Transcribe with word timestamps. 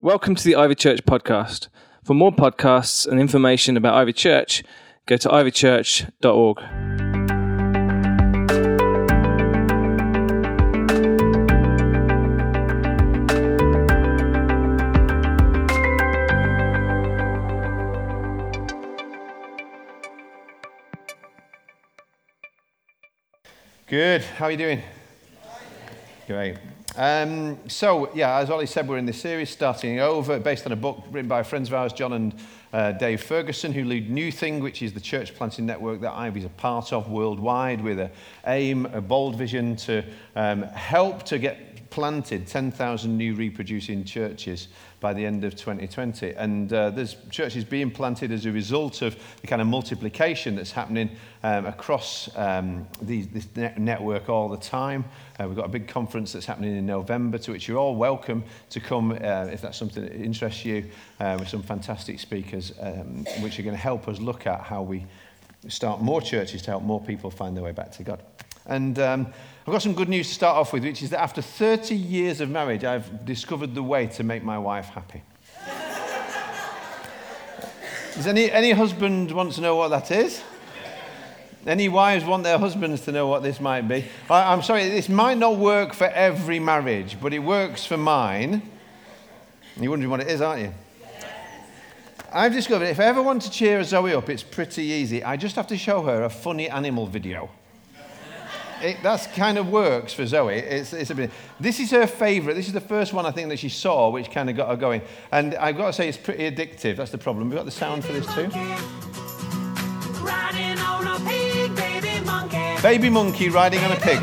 Welcome 0.00 0.36
to 0.36 0.44
the 0.44 0.54
Ivy 0.54 0.76
Church 0.76 1.04
podcast. 1.04 1.66
For 2.04 2.14
more 2.14 2.30
podcasts 2.30 3.04
and 3.04 3.18
information 3.18 3.76
about 3.76 3.94
Ivy 3.94 4.12
Church, 4.12 4.62
go 5.06 5.16
to 5.16 5.28
ivychurch.org. 5.28 6.58
Good. 23.88 24.22
How 24.22 24.44
are 24.44 24.50
you 24.52 24.56
doing? 24.56 24.82
Great. 26.28 26.56
Um, 26.98 27.60
so, 27.68 28.12
yeah, 28.12 28.38
as 28.38 28.50
Ollie 28.50 28.66
said, 28.66 28.88
we're 28.88 28.98
in 28.98 29.06
this 29.06 29.20
series 29.20 29.50
starting 29.50 30.00
over 30.00 30.40
based 30.40 30.66
on 30.66 30.72
a 30.72 30.76
book 30.76 31.04
written 31.12 31.28
by 31.28 31.44
friends 31.44 31.68
of 31.68 31.74
ours, 31.74 31.92
Jon 31.92 32.12
and 32.12 32.34
uh, 32.72 32.90
Dave 32.90 33.22
Ferguson, 33.22 33.72
who 33.72 33.84
lead 33.84 34.10
New 34.10 34.32
Thing, 34.32 34.58
which 34.58 34.82
is 34.82 34.92
the 34.92 35.00
church 35.00 35.32
planting 35.36 35.64
network 35.64 36.00
that 36.00 36.12
Ivy's 36.12 36.44
a 36.44 36.48
part 36.48 36.92
of 36.92 37.08
worldwide 37.08 37.80
with 37.80 38.00
a 38.00 38.10
aim, 38.48 38.86
a 38.86 39.00
bold 39.00 39.36
vision 39.36 39.76
to 39.76 40.02
um, 40.34 40.64
help 40.64 41.22
to 41.26 41.38
get 41.38 41.77
planted 41.90 42.46
10,000 42.46 43.16
new 43.16 43.34
reproducing 43.34 44.04
churches 44.04 44.68
by 45.00 45.12
the 45.12 45.24
end 45.24 45.44
of 45.44 45.54
2020. 45.54 46.32
And 46.32 46.72
uh, 46.72 46.90
there's 46.90 47.16
churches 47.30 47.64
being 47.64 47.90
planted 47.90 48.32
as 48.32 48.46
a 48.46 48.52
result 48.52 49.02
of 49.02 49.16
the 49.40 49.46
kind 49.46 49.62
of 49.62 49.68
multiplication 49.68 50.56
that's 50.56 50.72
happening 50.72 51.10
um, 51.42 51.66
across 51.66 52.28
um, 52.36 52.86
these, 53.00 53.28
this 53.28 53.46
net 53.56 53.78
network 53.78 54.28
all 54.28 54.48
the 54.48 54.56
time. 54.56 55.04
Uh, 55.38 55.46
we've 55.46 55.56
got 55.56 55.66
a 55.66 55.70
big 55.70 55.86
conference 55.86 56.32
that's 56.32 56.46
happening 56.46 56.76
in 56.76 56.86
November 56.86 57.38
to 57.38 57.52
which 57.52 57.68
you're 57.68 57.78
all 57.78 57.96
welcome 57.96 58.42
to 58.70 58.80
come 58.80 59.12
uh, 59.12 59.46
if 59.52 59.60
that's 59.60 59.78
something 59.78 60.02
that 60.02 60.14
interests 60.14 60.64
you 60.64 60.84
uh, 61.20 61.36
with 61.38 61.48
some 61.48 61.62
fantastic 61.62 62.18
speakers 62.18 62.72
um, 62.80 63.24
which 63.40 63.58
are 63.58 63.62
going 63.62 63.76
to 63.76 63.80
help 63.80 64.08
us 64.08 64.18
look 64.18 64.46
at 64.46 64.60
how 64.60 64.82
we 64.82 65.06
start 65.68 66.00
more 66.00 66.20
churches 66.20 66.62
to 66.62 66.70
help 66.70 66.82
more 66.82 67.00
people 67.00 67.30
find 67.30 67.56
their 67.56 67.64
way 67.64 67.72
back 67.72 67.92
to 67.92 68.02
God. 68.02 68.22
And 68.68 68.98
um, 68.98 69.26
I've 69.66 69.72
got 69.72 69.82
some 69.82 69.94
good 69.94 70.08
news 70.08 70.28
to 70.28 70.34
start 70.34 70.56
off 70.56 70.72
with, 70.72 70.84
which 70.84 71.02
is 71.02 71.10
that 71.10 71.20
after 71.20 71.42
30 71.42 71.94
years 71.94 72.40
of 72.40 72.50
marriage, 72.50 72.84
I've 72.84 73.24
discovered 73.24 73.74
the 73.74 73.82
way 73.82 74.06
to 74.08 74.22
make 74.22 74.44
my 74.44 74.58
wife 74.58 74.86
happy. 74.86 75.22
Does 78.14 78.26
any, 78.26 78.50
any 78.50 78.72
husband 78.72 79.30
want 79.30 79.52
to 79.52 79.60
know 79.60 79.76
what 79.76 79.88
that 79.88 80.10
is? 80.10 80.42
Any 81.66 81.88
wives 81.88 82.24
want 82.24 82.44
their 82.44 82.58
husbands 82.58 83.02
to 83.02 83.12
know 83.12 83.26
what 83.26 83.42
this 83.42 83.60
might 83.60 83.82
be? 83.82 84.04
I, 84.30 84.52
I'm 84.52 84.62
sorry, 84.62 84.88
this 84.88 85.08
might 85.08 85.38
not 85.38 85.56
work 85.56 85.92
for 85.92 86.06
every 86.06 86.58
marriage, 86.58 87.18
but 87.20 87.32
it 87.32 87.40
works 87.40 87.84
for 87.84 87.96
mine. 87.96 88.62
You're 89.78 89.90
wondering 89.90 90.10
what 90.10 90.20
it 90.20 90.28
is, 90.28 90.40
aren't 90.40 90.62
you? 90.62 90.74
I've 92.32 92.52
discovered 92.52 92.86
if 92.86 93.00
I 93.00 93.04
ever 93.04 93.22
want 93.22 93.42
to 93.42 93.50
cheer 93.50 93.80
a 93.80 93.84
Zoe 93.84 94.14
up, 94.14 94.28
it's 94.28 94.42
pretty 94.42 94.82
easy. 94.82 95.22
I 95.22 95.36
just 95.36 95.56
have 95.56 95.66
to 95.68 95.76
show 95.76 96.02
her 96.02 96.24
a 96.24 96.30
funny 96.30 96.68
animal 96.68 97.06
video 97.06 97.50
it, 98.82 98.98
that's 99.02 99.26
kind 99.28 99.58
of 99.58 99.68
works 99.68 100.12
for 100.12 100.26
Zoe. 100.26 100.56
It's, 100.56 100.92
it's 100.92 101.10
a 101.10 101.14
bit, 101.14 101.30
this 101.60 101.80
is 101.80 101.90
her 101.90 102.06
favourite. 102.06 102.54
This 102.54 102.66
is 102.66 102.72
the 102.72 102.80
first 102.80 103.12
one 103.12 103.26
I 103.26 103.30
think 103.30 103.48
that 103.48 103.58
she 103.58 103.68
saw, 103.68 104.10
which 104.10 104.30
kind 104.30 104.48
of 104.50 104.56
got 104.56 104.68
her 104.68 104.76
going. 104.76 105.02
And 105.32 105.54
I've 105.56 105.76
got 105.76 105.88
to 105.88 105.92
say, 105.92 106.08
it's 106.08 106.18
pretty 106.18 106.50
addictive. 106.50 106.96
That's 106.96 107.10
the 107.10 107.18
problem. 107.18 107.48
We've 107.48 107.56
got 107.56 107.64
the 107.64 107.70
sound 107.70 108.04
for 108.04 108.12
this 108.12 108.26
too. 108.34 108.50
Pig, 111.26 111.74
baby, 111.74 112.24
monkey. 112.24 112.82
baby 112.82 113.10
monkey 113.10 113.48
riding 113.48 113.80
on 113.80 113.92
a 113.92 113.96
pig. 113.96 114.20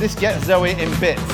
This 0.00 0.14
gets 0.16 0.44
Zoe 0.44 0.72
in 0.72 1.00
bits. 1.00 1.33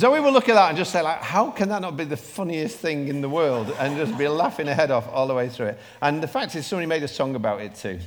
Zoe 0.00 0.18
will 0.18 0.32
look 0.32 0.48
at 0.48 0.54
that 0.54 0.70
and 0.70 0.78
just 0.78 0.92
say, 0.92 1.02
like, 1.02 1.20
how 1.20 1.50
can 1.50 1.68
that 1.68 1.82
not 1.82 1.94
be 1.94 2.04
the 2.04 2.16
funniest 2.16 2.78
thing 2.78 3.08
in 3.08 3.20
the 3.20 3.28
world? 3.28 3.70
And 3.78 3.98
just 3.98 4.16
be 4.16 4.26
laughing 4.28 4.66
her 4.66 4.74
head 4.74 4.90
off 4.90 5.06
all 5.12 5.26
the 5.26 5.34
way 5.34 5.50
through 5.50 5.66
it. 5.66 5.78
And 6.00 6.22
the 6.22 6.26
fact 6.26 6.56
is, 6.56 6.66
somebody 6.66 6.86
made 6.86 7.02
a 7.02 7.08
song 7.08 7.34
about 7.34 7.60
it 7.60 7.74
too. 7.74 7.98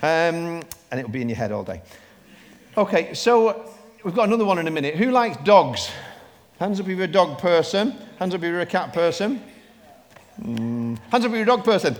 Um, 0.00 0.62
and 0.92 1.00
it'll 1.00 1.10
be 1.10 1.20
in 1.20 1.28
your 1.28 1.38
head 1.38 1.50
all 1.50 1.64
day. 1.64 1.82
Okay, 2.76 3.14
so 3.14 3.68
we've 4.04 4.14
got 4.14 4.28
another 4.28 4.44
one 4.44 4.60
in 4.60 4.68
a 4.68 4.70
minute. 4.70 4.94
Who 4.94 5.10
likes 5.10 5.38
dogs? 5.38 5.90
Hands 6.60 6.78
up 6.78 6.86
if 6.86 6.96
you're 6.96 7.02
a 7.02 7.08
dog 7.08 7.38
person. 7.38 7.96
Hands 8.20 8.32
up 8.32 8.40
if 8.40 8.46
you're 8.46 8.60
a 8.60 8.66
cat 8.66 8.92
person. 8.92 9.42
Mm. 10.40 10.98
Hands 11.10 11.24
up 11.24 11.30
if 11.30 11.32
you're 11.32 11.42
a 11.42 11.46
dog 11.46 11.64
person. 11.64 11.96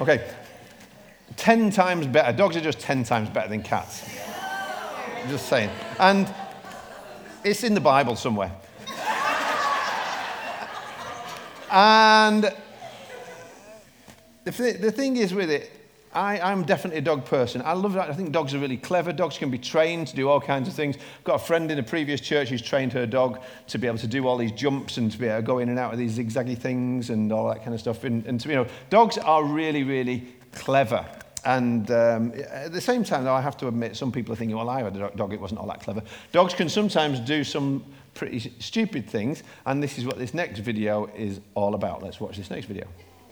Okay. 0.00 0.30
Ten 1.36 1.70
times 1.70 2.06
better. 2.06 2.34
Dogs 2.34 2.56
are 2.56 2.62
just 2.62 2.80
ten 2.80 3.04
times 3.04 3.28
better 3.28 3.50
than 3.50 3.62
cats. 3.62 4.08
Just 5.28 5.46
saying. 5.46 5.68
And 6.00 6.32
it's 7.44 7.64
in 7.64 7.74
the 7.74 7.80
Bible 7.80 8.16
somewhere. 8.16 8.52
and 11.70 12.52
the, 14.44 14.52
th- 14.52 14.80
the 14.80 14.92
thing 14.92 15.16
is 15.16 15.32
with 15.34 15.50
it, 15.50 15.70
I, 16.14 16.52
am 16.52 16.64
definitely 16.64 16.98
a 16.98 17.02
dog 17.02 17.24
person. 17.24 17.62
I 17.64 17.72
love 17.72 17.94
that. 17.94 18.10
I 18.10 18.12
think 18.12 18.32
dogs 18.32 18.52
are 18.54 18.58
really 18.58 18.76
clever. 18.76 19.12
Dogs 19.12 19.38
can 19.38 19.50
be 19.50 19.58
trained 19.58 20.08
to 20.08 20.16
do 20.16 20.28
all 20.28 20.40
kinds 20.40 20.68
of 20.68 20.74
things. 20.74 20.96
I've 20.96 21.24
got 21.24 21.36
a 21.36 21.44
friend 21.44 21.70
in 21.70 21.78
a 21.78 21.82
previous 21.82 22.20
church 22.20 22.50
who's 22.50 22.60
trained 22.60 22.92
her 22.92 23.06
dog 23.06 23.40
to 23.68 23.78
be 23.78 23.86
able 23.86 23.98
to 23.98 24.06
do 24.06 24.26
all 24.26 24.36
these 24.36 24.52
jumps 24.52 24.98
and 24.98 25.10
to 25.10 25.18
be 25.18 25.26
able 25.26 25.40
to 25.40 25.46
go 25.46 25.58
in 25.58 25.70
and 25.70 25.78
out 25.78 25.92
of 25.92 25.98
these 25.98 26.18
zigzaggy 26.18 26.58
things 26.58 27.08
and 27.08 27.32
all 27.32 27.48
that 27.48 27.62
kind 27.62 27.72
of 27.72 27.80
stuff. 27.80 28.04
And, 28.04 28.26
and 28.26 28.38
to, 28.40 28.48
you 28.48 28.56
know, 28.56 28.66
dogs 28.90 29.16
are 29.16 29.42
really, 29.44 29.84
really 29.84 30.26
clever. 30.52 31.06
And 31.44 31.90
um, 31.90 32.32
at 32.50 32.72
the 32.72 32.80
same 32.80 33.02
time, 33.02 33.24
though, 33.24 33.34
I 33.34 33.40
have 33.40 33.56
to 33.58 33.68
admit, 33.68 33.96
some 33.96 34.12
people 34.12 34.32
are 34.32 34.36
thinking, 34.36 34.56
well, 34.56 34.70
I 34.70 34.82
had 34.82 34.96
a 34.96 35.10
dog, 35.16 35.32
it 35.32 35.40
wasn't 35.40 35.60
all 35.60 35.66
that 35.68 35.80
clever. 35.80 36.02
Dogs 36.30 36.54
can 36.54 36.68
sometimes 36.68 37.18
do 37.18 37.42
some 37.42 37.84
pretty 38.14 38.52
stupid 38.60 39.08
things, 39.08 39.42
and 39.66 39.82
this 39.82 39.98
is 39.98 40.04
what 40.04 40.18
this 40.18 40.34
next 40.34 40.60
video 40.60 41.06
is 41.16 41.40
all 41.54 41.74
about. 41.74 42.02
Let's 42.02 42.20
watch 42.20 42.36
this 42.36 42.50
next 42.50 42.66
video. 42.66 42.86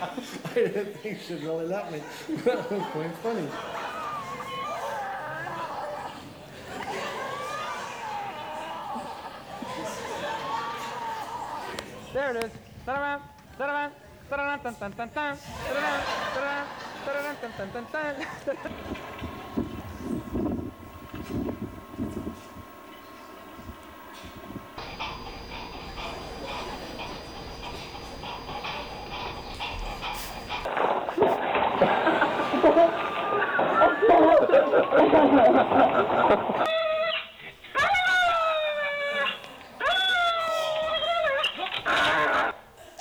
I 0.00 0.54
didn't 0.54 0.96
think 0.98 1.18
she'd 1.26 1.42
really 1.42 1.66
let 1.66 1.90
me. 1.90 2.00
That 2.44 2.70
was 2.70 2.82
quite 2.92 3.14
funny. 3.16 3.48
There 12.28 12.36
it 12.36 12.44
is. 12.44 12.58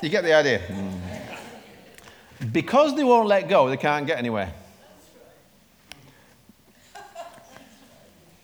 You 0.02 0.10
get 0.10 0.24
the 0.24 0.34
idea? 0.34 0.62
Because 2.52 2.96
they 2.96 3.04
won't 3.04 3.28
let 3.28 3.50
go, 3.50 3.68
they 3.70 3.78
can't 3.78 4.06
get 4.06 4.18
anywhere. 4.20 4.54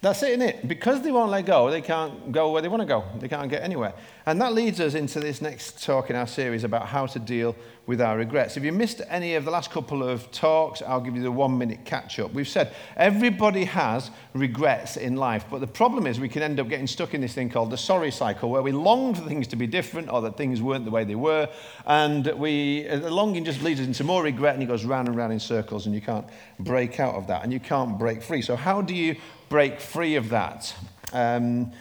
That's 0.03 0.21
it, 0.21 0.31
isn't 0.31 0.41
it? 0.41 0.67
Because 0.67 1.01
they 1.01 1.13
won't 1.13 1.31
let 1.31 1.45
go, 1.45 1.71
they 1.71 1.79
can't 1.79 2.29
go 2.33 2.51
where 2.51 2.61
they 2.61 2.67
want 2.67 2.81
to 2.81 2.85
go. 2.85 3.05
They 3.19 3.29
can't 3.29 3.49
get 3.49 3.63
anywhere. 3.63 3.93
And 4.25 4.41
that 4.41 4.51
leads 4.51 4.81
us 4.81 4.95
into 4.95 5.21
this 5.21 5.41
next 5.41 5.81
talk 5.81 6.09
in 6.09 6.17
our 6.17 6.27
series 6.27 6.65
about 6.65 6.87
how 6.87 7.05
to 7.05 7.19
deal 7.19 7.55
with 7.85 8.01
our 8.01 8.17
regrets. 8.17 8.57
If 8.57 8.63
you 8.63 8.73
missed 8.73 9.01
any 9.09 9.35
of 9.35 9.45
the 9.45 9.51
last 9.51 9.71
couple 9.71 10.03
of 10.03 10.29
talks, 10.31 10.81
I'll 10.81 11.01
give 11.01 11.15
you 11.15 11.23
the 11.23 11.31
one 11.31 11.57
minute 11.57 11.85
catch 11.85 12.19
up. 12.19 12.33
We've 12.33 12.47
said 12.47 12.73
everybody 12.97 13.63
has 13.65 14.11
regrets 14.33 14.97
in 14.97 15.15
life, 15.15 15.45
but 15.49 15.59
the 15.59 15.67
problem 15.67 16.07
is 16.07 16.19
we 16.19 16.29
can 16.29 16.41
end 16.41 16.59
up 16.59 16.67
getting 16.67 16.87
stuck 16.87 17.13
in 17.13 17.21
this 17.21 17.33
thing 17.33 17.49
called 17.49 17.71
the 17.71 17.77
sorry 17.77 18.11
cycle, 18.11 18.49
where 18.49 18.61
we 18.61 18.71
long 18.71 19.15
for 19.15 19.21
things 19.21 19.47
to 19.47 19.55
be 19.55 19.67
different 19.67 20.09
or 20.09 20.21
that 20.21 20.37
things 20.37 20.61
weren't 20.61 20.85
the 20.85 20.91
way 20.91 21.03
they 21.03 21.15
were, 21.15 21.49
and 21.85 22.25
we 22.37 22.87
uh, 22.87 22.99
the 22.99 23.11
longing 23.11 23.43
just 23.43 23.61
leads 23.61 23.81
us 23.81 23.87
into 23.87 24.03
more 24.03 24.23
regret, 24.23 24.53
and 24.53 24.63
it 24.63 24.67
goes 24.67 24.85
round 24.85 25.07
and 25.07 25.17
round 25.17 25.33
in 25.33 25.39
circles, 25.39 25.85
and 25.85 25.93
you 25.95 26.01
can't 26.01 26.25
break 26.59 27.01
out 27.01 27.15
of 27.15 27.27
that, 27.27 27.43
and 27.43 27.51
you 27.51 27.59
can't 27.59 27.97
break 27.97 28.21
free. 28.21 28.41
So 28.41 28.55
how 28.55 28.81
do 28.81 28.93
you 28.93 29.15
break 29.53 29.79
free 29.79 30.15
of 30.15 30.29
that? 30.29 30.73
Um, 31.11 31.71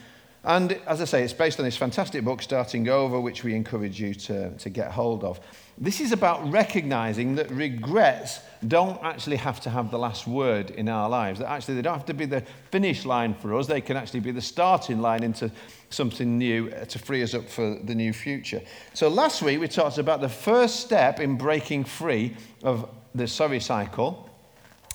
and 0.44 0.72
as 0.86 1.00
I 1.00 1.06
say, 1.06 1.22
it's 1.22 1.32
based 1.32 1.58
on 1.58 1.64
this 1.64 1.74
fantastic 1.74 2.22
book, 2.22 2.42
Starting 2.42 2.86
Over, 2.90 3.18
which 3.18 3.44
we 3.44 3.54
encourage 3.54 3.98
you 3.98 4.12
to, 4.12 4.50
to 4.58 4.68
get 4.68 4.90
hold 4.90 5.24
of. 5.24 5.40
This 5.78 5.98
is 5.98 6.12
about 6.12 6.52
recognizing 6.52 7.34
that 7.36 7.50
regrets 7.50 8.40
don't 8.68 9.02
actually 9.02 9.36
have 9.36 9.58
to 9.60 9.70
have 9.70 9.90
the 9.90 9.98
last 9.98 10.26
word 10.26 10.68
in 10.72 10.86
our 10.86 11.08
lives. 11.08 11.38
That 11.38 11.48
actually 11.48 11.76
they 11.76 11.80
don't 11.80 11.94
have 11.94 12.04
to 12.04 12.12
be 12.12 12.26
the 12.26 12.42
finish 12.70 13.06
line 13.06 13.32
for 13.32 13.54
us. 13.54 13.66
They 13.66 13.80
can 13.80 13.96
actually 13.96 14.20
be 14.20 14.32
the 14.32 14.42
starting 14.42 15.00
line 15.00 15.22
into 15.22 15.50
something 15.88 16.36
new 16.36 16.68
to 16.68 16.98
free 16.98 17.22
us 17.22 17.32
up 17.32 17.48
for 17.48 17.78
the 17.84 17.94
new 17.94 18.12
future. 18.12 18.60
So 18.92 19.08
last 19.08 19.40
week 19.40 19.60
we 19.60 19.66
talked 19.66 19.96
about 19.96 20.20
the 20.20 20.28
first 20.28 20.80
step 20.80 21.20
in 21.20 21.38
breaking 21.38 21.84
free 21.84 22.36
of 22.62 22.86
the 23.14 23.26
sorry 23.26 23.60
cycle, 23.60 24.28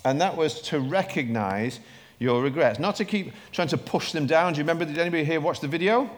and 0.05 0.21
that 0.21 0.37
was 0.37 0.61
to 0.69 0.79
recognize 0.79 1.79
your 2.19 2.41
regrets. 2.41 2.79
Not 2.79 2.95
to 2.97 3.05
keep 3.05 3.33
trying 3.51 3.67
to 3.69 3.77
push 3.77 4.11
them 4.11 4.25
down. 4.25 4.53
Do 4.53 4.57
you 4.57 4.63
remember, 4.63 4.85
did 4.85 4.97
anybody 4.97 5.23
here 5.23 5.39
watch 5.39 5.59
the 5.59 5.67
video? 5.67 6.09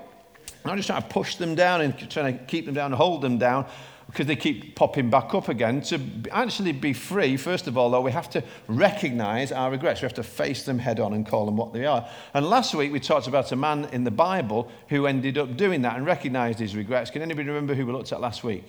Not 0.66 0.76
just 0.76 0.88
trying 0.88 1.02
to 1.02 1.08
push 1.08 1.36
them 1.36 1.56
down 1.56 1.82
and 1.82 2.10
trying 2.10 2.38
to 2.38 2.44
keep 2.46 2.66
them 2.66 2.74
down 2.74 2.92
hold 2.92 3.22
them 3.22 3.38
down 3.38 3.66
because 4.08 4.26
they 4.26 4.36
keep 4.36 4.76
popping 4.76 5.10
back 5.10 5.34
up 5.36 5.50
again. 5.50 5.82
To 5.84 6.00
actually 6.32 6.72
be 6.72 6.94
free, 6.94 7.38
first 7.38 7.68
of 7.68 7.78
all, 7.78 7.92
though, 7.92 8.02
we 8.02 8.12
have 8.12 8.30
to 8.32 8.44
recognize 8.68 9.52
our 9.52 9.70
regrets. 9.70 10.02
We 10.02 10.06
have 10.06 10.16
to 10.16 10.24
face 10.24 10.64
them 10.64 10.80
head 10.80 11.00
on 11.00 11.14
and 11.14 11.28
call 11.28 11.46
them 11.46 11.56
what 11.56 11.74
they 11.74 11.86
are. 11.86 12.10
And 12.34 12.50
last 12.50 12.74
week 12.74 12.92
we 12.92 13.00
talked 13.00 13.28
about 13.28 13.52
a 13.52 13.56
man 13.56 13.86
in 13.92 14.04
the 14.04 14.12
Bible 14.12 14.72
who 14.88 15.06
ended 15.06 15.38
up 15.38 15.56
doing 15.56 15.84
that 15.84 15.96
and 15.96 16.06
recognized 16.06 16.60
his 16.60 16.76
regrets. 16.76 17.12
Can 17.12 17.22
anybody 17.22 17.48
remember 17.48 17.76
who 17.76 17.86
we 17.86 17.94
looked 17.94 18.12
at 18.12 18.20
last 18.20 18.44
week? 18.44 18.66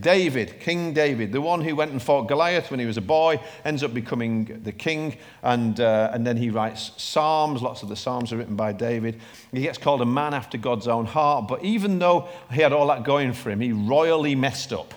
David, 0.00 0.60
King 0.60 0.92
David, 0.92 1.32
the 1.32 1.40
one 1.40 1.60
who 1.60 1.74
went 1.74 1.92
and 1.92 2.02
fought 2.02 2.28
Goliath 2.28 2.70
when 2.70 2.80
he 2.80 2.86
was 2.86 2.96
a 2.96 3.02
boy, 3.02 3.40
ends 3.64 3.82
up 3.82 3.94
becoming 3.94 4.60
the 4.62 4.72
king, 4.72 5.16
and, 5.42 5.80
uh, 5.80 6.10
and 6.12 6.26
then 6.26 6.36
he 6.36 6.50
writes 6.50 6.92
Psalms. 6.96 7.62
Lots 7.62 7.82
of 7.82 7.88
the 7.88 7.96
Psalms 7.96 8.32
are 8.32 8.36
written 8.36 8.56
by 8.56 8.72
David. 8.72 9.20
He 9.52 9.62
gets 9.62 9.78
called 9.78 10.02
a 10.02 10.06
man 10.06 10.34
after 10.34 10.58
God's 10.58 10.88
own 10.88 11.06
heart, 11.06 11.48
but 11.48 11.64
even 11.64 11.98
though 11.98 12.28
he 12.52 12.60
had 12.60 12.72
all 12.72 12.86
that 12.88 13.04
going 13.04 13.32
for 13.32 13.50
him, 13.50 13.60
he 13.60 13.72
royally 13.72 14.34
messed 14.34 14.72
up. 14.72 14.94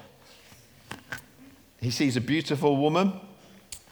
He 1.79 1.89
sees 1.89 2.15
a 2.15 2.21
beautiful 2.21 2.77
woman 2.77 3.19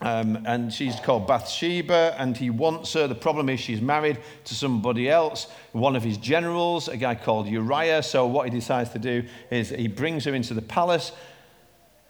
um, 0.01 0.43
and 0.45 0.73
she's 0.73 0.99
called 0.99 1.27
Bathsheba, 1.27 2.15
and 2.17 2.35
he 2.35 2.49
wants 2.49 2.93
her. 2.93 3.07
The 3.07 3.15
problem 3.15 3.49
is 3.49 3.59
she's 3.59 3.81
married 3.81 4.19
to 4.45 4.55
somebody 4.55 5.09
else, 5.09 5.47
one 5.73 5.95
of 5.95 6.03
his 6.03 6.17
generals, 6.17 6.87
a 6.87 6.97
guy 6.97 7.15
called 7.15 7.47
Uriah. 7.47 8.01
So, 8.01 8.25
what 8.25 8.45
he 8.45 8.51
decides 8.51 8.91
to 8.91 8.99
do 8.99 9.23
is 9.51 9.69
he 9.69 9.87
brings 9.87 10.25
her 10.25 10.33
into 10.33 10.53
the 10.53 10.61
palace, 10.61 11.11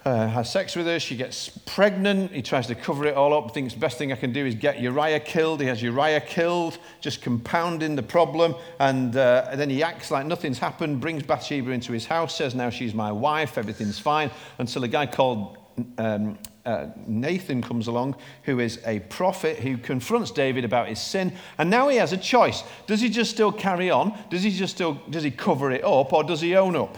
uh, 0.05 0.27
has 0.27 0.51
sex 0.51 0.75
with 0.75 0.85
her. 0.85 0.99
She 0.99 1.15
gets 1.15 1.49
pregnant. 1.49 2.31
He 2.31 2.41
tries 2.41 2.67
to 2.67 2.75
cover 2.75 3.05
it 3.05 3.15
all 3.15 3.33
up, 3.33 3.53
thinks 3.53 3.73
the 3.73 3.79
best 3.79 3.97
thing 3.97 4.13
I 4.13 4.15
can 4.15 4.31
do 4.31 4.45
is 4.45 4.55
get 4.55 4.79
Uriah 4.79 5.19
killed. 5.19 5.59
He 5.59 5.67
has 5.67 5.81
Uriah 5.81 6.21
killed, 6.21 6.77
just 7.01 7.21
compounding 7.21 7.95
the 7.95 8.03
problem. 8.03 8.55
And, 8.79 9.15
uh, 9.17 9.49
then 9.55 9.69
he 9.69 9.83
acts 9.83 10.11
like 10.11 10.25
nothing's 10.25 10.59
happened, 10.59 11.01
brings 11.01 11.23
Bathsheba 11.23 11.71
into 11.71 11.91
his 11.91 12.05
house, 12.05 12.35
says, 12.35 12.55
Now 12.55 12.69
she's 12.69 12.93
my 12.93 13.11
wife, 13.11 13.57
everything's 13.57 13.99
fine, 13.99 14.31
until 14.59 14.83
a 14.83 14.87
guy 14.87 15.05
called 15.05 15.57
um, 15.97 16.37
uh, 16.69 16.87
Nathan 17.07 17.63
comes 17.63 17.87
along, 17.87 18.15
who 18.43 18.59
is 18.59 18.79
a 18.85 18.99
prophet 18.99 19.57
who 19.57 19.75
confronts 19.77 20.29
David 20.29 20.63
about 20.63 20.87
his 20.87 21.01
sin. 21.01 21.33
And 21.57 21.69
now 21.69 21.87
he 21.87 21.97
has 21.97 22.13
a 22.13 22.17
choice. 22.17 22.63
Does 22.85 23.01
he 23.01 23.09
just 23.09 23.31
still 23.31 23.51
carry 23.51 23.89
on? 23.89 24.15
Does 24.29 24.43
he 24.43 24.51
just 24.51 24.75
still, 24.75 24.93
does 25.09 25.23
he 25.23 25.31
cover 25.31 25.71
it 25.71 25.83
up 25.83 26.13
or 26.13 26.23
does 26.23 26.41
he 26.41 26.55
own 26.55 26.75
up? 26.75 26.97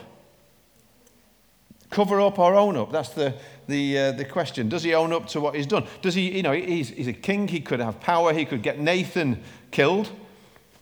Cover 1.90 2.20
up 2.20 2.38
or 2.38 2.54
own 2.56 2.76
up? 2.76 2.92
That's 2.92 3.10
the, 3.10 3.34
the, 3.68 3.98
uh, 3.98 4.12
the 4.12 4.26
question. 4.26 4.68
Does 4.68 4.84
he 4.84 4.94
own 4.94 5.14
up 5.14 5.28
to 5.28 5.40
what 5.40 5.56
he's 5.56 5.68
done? 5.68 5.86
Does 6.02 6.16
he, 6.16 6.36
you 6.36 6.44
know, 6.44 6.52
he's, 6.52 6.90
he's 6.90 7.08
a 7.08 7.14
king, 7.14 7.48
he 7.48 7.62
could 7.62 7.80
have 7.80 8.00
power, 8.02 8.34
he 8.34 8.44
could 8.44 8.62
get 8.62 8.78
Nathan 8.80 9.42
killed. 9.72 10.10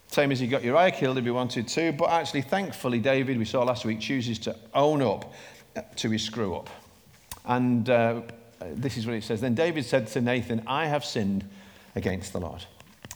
Same 0.08 0.32
as 0.32 0.40
he 0.40 0.48
got 0.48 0.64
Uriah 0.64 0.92
killed 0.92 1.20
if 1.20 1.26
he 1.26 1.32
wanted 1.32 1.68
to. 1.68 1.92
But 1.92 2.10
actually, 2.10 2.42
thankfully, 2.42 2.98
David, 2.98 3.38
we 3.38 3.46
saw 3.46 3.62
last 3.64 3.86
week, 3.86 4.00
chooses 4.00 4.40
to 4.40 4.56
own 4.74 5.04
up 5.04 5.32
to 5.98 6.10
his 6.10 6.24
screw 6.24 6.56
up. 6.56 6.70
And 7.46 7.88
uh, 7.90 8.22
this 8.62 8.98
is 8.98 9.06
what 9.06 9.16
it 9.16 9.24
says. 9.24 9.42
Then 9.42 9.56
David 9.56 9.86
said 9.86 10.08
to 10.08 10.22
Nathan, 10.22 10.64
I 10.68 10.86
have 10.86 11.06
sinned 11.06 11.48
against 11.96 12.34
the 12.34 12.40
Lord. 12.40 12.64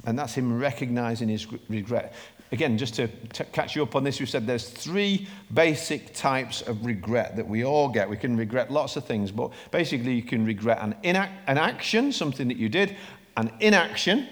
And 0.05 0.17
that's 0.17 0.33
him 0.33 0.59
recognizing 0.59 1.29
his 1.29 1.47
regret. 1.69 2.13
Again, 2.51 2.77
just 2.77 2.95
to 2.95 3.07
t- 3.07 3.45
catch 3.51 3.75
you 3.75 3.83
up 3.83 3.95
on 3.95 4.03
this, 4.03 4.19
we 4.19 4.25
said 4.25 4.45
there's 4.45 4.69
three 4.69 5.27
basic 5.53 6.13
types 6.13 6.61
of 6.61 6.85
regret 6.85 7.35
that 7.35 7.47
we 7.47 7.63
all 7.65 7.89
get. 7.89 8.09
We 8.09 8.17
can 8.17 8.37
regret 8.37 8.69
lots 8.71 8.95
of 8.95 9.05
things, 9.05 9.31
but 9.31 9.51
basically, 9.71 10.13
you 10.13 10.21
can 10.21 10.45
regret 10.45 10.79
an, 10.81 10.95
inac- 11.03 11.31
an 11.47 11.57
action, 11.57 12.11
something 12.11 12.47
that 12.49 12.57
you 12.57 12.69
did, 12.69 12.95
an 13.37 13.51
inaction, 13.59 14.27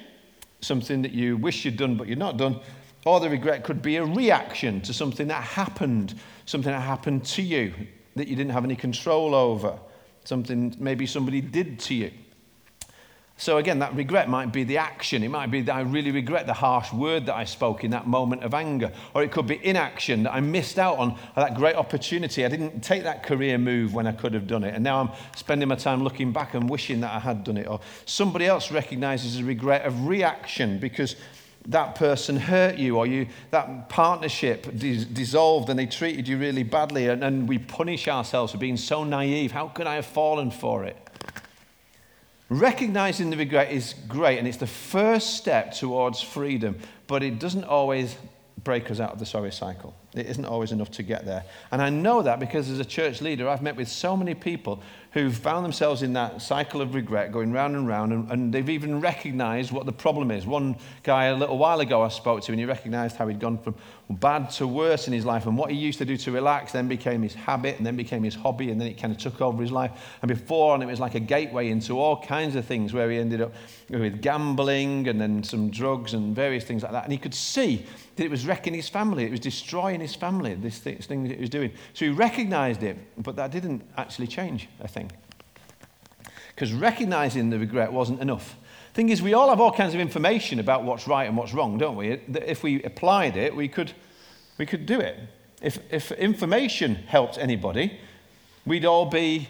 something 0.60 1.02
that 1.02 1.12
you 1.12 1.38
wish 1.38 1.66
you'd 1.66 1.78
done 1.78 1.98
but 1.98 2.08
you're 2.08 2.18
not 2.18 2.38
done, 2.38 2.60
or 3.06 3.20
the 3.20 3.30
regret 3.30 3.64
could 3.64 3.82
be 3.82 3.96
a 3.96 4.06
reaction 4.06 4.82
to 4.82 4.94
something 4.94 5.28
that 5.28 5.42
happened, 5.42 6.14
something 6.46 6.72
that 6.72 6.82
happened 6.82 7.26
to 7.26 7.42
you 7.42 7.74
that 8.16 8.28
you 8.28 8.36
didn't 8.36 8.52
have 8.52 8.66
any 8.66 8.76
control 8.76 9.34
over 9.34 9.80
something 10.24 10.76
maybe 10.80 11.06
somebody 11.06 11.42
did 11.42 11.80
to 11.82 11.94
you. 11.94 12.12
So, 13.42 13.58
again, 13.58 13.80
that 13.80 13.96
regret 13.96 14.30
might 14.30 14.54
be 14.54 14.64
the 14.64 14.78
action. 14.78 15.24
It 15.24 15.30
might 15.30 15.50
be 15.50 15.62
that 15.62 15.76
I 15.76 15.82
really 15.82 16.12
regret 16.12 16.46
the 16.46 16.54
harsh 16.54 16.94
word 16.94 17.26
that 17.26 17.34
I 17.34 17.44
spoke 17.46 17.84
in 17.84 17.90
that 17.90 18.06
moment 18.06 18.44
of 18.44 18.54
anger. 18.54 18.92
Or 19.16 19.24
it 19.24 19.32
could 19.32 19.48
be 19.48 19.60
inaction 19.66 20.22
that 20.24 20.34
I 20.36 20.42
missed 20.42 20.78
out 20.78 21.00
on 21.00 21.18
that 21.36 21.56
great 21.56 21.76
opportunity. 21.76 22.46
I 22.46 22.50
didn't 22.50 22.82
take 22.82 23.02
that 23.02 23.24
career 23.24 23.58
move 23.58 23.96
when 23.96 24.06
I 24.06 24.12
could 24.12 24.36
have 24.36 24.46
done 24.46 24.64
it. 24.64 24.76
And 24.76 24.84
now 24.84 25.02
I'm 25.02 25.10
spending 25.36 25.68
my 25.70 25.76
time 25.76 26.04
looking 26.04 26.32
back 26.32 26.54
and 26.54 26.70
wishing 26.70 27.02
that 27.02 27.16
I 27.16 27.18
had 27.18 27.44
done 27.44 27.58
it. 27.58 27.66
Or 27.66 27.80
somebody 28.06 28.46
else 28.46 28.70
recognizes 28.70 29.40
a 29.40 29.44
regret 29.44 29.86
of 29.88 30.06
reaction 30.06 30.78
because 30.78 31.16
that 31.68 31.96
person 31.96 32.36
hurt 32.38 32.78
you 32.78 32.98
or 32.98 33.06
you 33.06 33.28
that 33.52 33.90
partnership 33.90 34.68
dis- 34.78 35.06
dissolved 35.06 35.70
and 35.70 35.78
they 35.78 35.86
treated 35.86 36.28
you 36.28 36.38
really 36.38 36.64
badly 36.64 37.08
and, 37.08 37.24
and 37.24 37.48
we 37.48 37.58
punish 37.58 38.08
ourselves 38.08 38.52
for 38.52 38.58
being 38.58 38.78
so 38.78 39.04
naive. 39.04 39.52
How 39.52 39.68
could 39.68 39.88
i 39.88 39.96
have 39.96 40.06
fallen 40.06 40.52
for 40.52 40.84
it? 40.86 40.98
Recognizing 42.50 43.30
the 43.30 43.38
regret 43.38 43.72
is 43.72 43.96
great 44.08 44.40
and 44.40 44.48
it's 44.48 44.58
the 44.58 44.68
first 44.68 45.36
step 45.36 45.74
towards 45.74 46.22
freedom 46.22 46.78
but 47.08 47.24
it 47.24 47.40
doesn't 47.40 47.66
always 47.66 48.16
break 48.64 48.90
us 48.90 49.00
out 49.00 49.12
of 49.12 49.20
the 49.20 49.26
sorry 49.26 49.52
cycle 49.52 49.96
it 50.16 50.26
isn't 50.26 50.46
always 50.46 50.72
enough 50.72 50.92
to 50.92 51.04
get 51.04 51.26
there 51.26 51.44
and 51.72 51.82
i 51.82 51.90
know 51.90 52.22
that 52.22 52.40
because 52.40 52.70
as 52.70 52.80
a 52.80 52.86
church 52.86 53.22
leader 53.22 53.48
i've 53.48 53.62
met 53.62 53.76
with 53.76 53.88
so 53.88 54.16
many 54.16 54.34
people 54.34 54.82
who've 55.12 55.36
found 55.36 55.66
themselves 55.66 56.04
in 56.04 56.14
that 56.14 56.42
cycle 56.42 56.82
of 56.82 56.96
regret 56.96 57.34
going 57.34 57.52
round 57.52 57.76
and 57.76 57.86
round, 57.86 58.14
and, 58.14 58.32
and, 58.32 58.54
they've 58.54 58.70
even 58.70 59.02
recognized 59.02 59.72
what 59.72 59.86
the 59.86 59.92
problem 59.92 60.32
is. 60.32 60.46
One 60.46 60.76
guy 61.04 61.26
a 61.26 61.36
little 61.36 61.58
while 61.58 61.82
ago 61.82 62.02
I 62.02 62.08
spoke 62.08 62.44
to, 62.44 62.52
and 62.54 62.60
he 62.60 62.66
recognized 62.66 63.18
how 63.18 63.28
he'd 63.28 63.40
gone 63.40 63.58
from 63.58 63.76
bad 64.10 64.50
to 64.52 64.68
worse 64.68 65.08
in 65.08 65.14
his 65.14 65.26
life, 65.26 65.46
and 65.46 65.58
what 65.58 65.70
he 65.70 65.78
used 65.78 65.98
to 66.00 66.06
do 66.06 66.16
to 66.16 66.32
relax 66.32 66.72
then 66.72 66.88
became 66.88 67.22
his 67.22 67.34
habit, 67.34 67.78
and 67.78 67.86
then 67.86 67.98
became 67.98 68.24
his 68.24 68.36
hobby, 68.36 68.72
and 68.72 68.80
then 68.80 68.88
it 68.88 68.98
kind 68.98 69.14
of 69.14 69.20
took 69.20 69.42
over 69.42 69.62
his 69.62 69.72
life. 69.72 69.92
And 70.22 70.30
before, 70.30 70.76
and 70.76 70.84
it 70.84 70.88
was 70.88 71.00
like 71.00 71.16
a 71.16 71.20
gateway 71.20 71.70
into 71.70 72.00
all 72.00 72.22
kinds 72.22 72.56
of 72.56 72.66
things 72.66 72.94
where 72.94 73.12
he 73.12 73.18
ended 73.18 73.42
up 73.42 73.54
with 73.90 74.22
gambling 74.22 75.10
and 75.10 75.20
then 75.20 75.44
some 75.44 75.70
drugs 75.70 76.14
and 76.14 76.34
various 76.34 76.64
things 76.64 76.84
like 76.84 76.94
that. 76.94 77.04
And 77.04 77.12
he 77.12 77.18
could 77.18 77.34
see 77.34 77.86
that 78.16 78.24
it 78.24 78.32
was 78.32 78.46
wrecking 78.46 78.74
his 78.74 78.88
family, 78.88 79.26
it 79.26 79.32
was 79.32 79.40
destroying 79.42 80.00
his 80.02 80.16
family, 80.16 80.56
this 80.56 80.80
thing 80.80 81.24
that 81.24 81.36
he 81.36 81.42
was 81.42 81.50
doing. 81.50 81.72
So 81.94 82.06
he 82.06 82.12
recognized 82.12 82.84
it, 82.84 82.98
but 83.22 83.36
that 83.38 83.52
didn't 83.52 83.84
actually 83.98 84.28
change 84.28 84.68
a 84.80 84.88
thing. 84.88 85.12
Because 86.54 86.74
recognizing 86.74 87.50
the 87.50 87.60
regret 87.60 87.92
wasn't 87.92 88.20
enough. 88.20 88.56
Thing 88.94 89.10
is, 89.10 89.22
we 89.22 89.34
all 89.34 89.50
have 89.50 89.62
all 89.62 89.72
kinds 89.72 89.94
of 89.94 90.02
information 90.02 90.60
about 90.60 90.84
what's 90.84 91.08
right 91.08 91.26
and 91.26 91.38
what's 91.38 91.54
wrong, 91.54 91.78
don't 91.78 91.96
we? 91.96 92.12
If 92.12 92.62
we 92.62 92.84
applied 92.84 93.38
it, 93.38 93.56
we 93.56 93.70
could, 93.70 93.94
we 94.58 94.66
could 94.66 94.86
do 94.86 95.00
it. 95.00 95.18
If, 95.62 95.80
if 95.92 96.12
information 96.12 96.96
helped 96.96 97.38
anybody, 97.38 97.98
we'd 98.66 98.86
all 98.86 99.06
be 99.06 99.50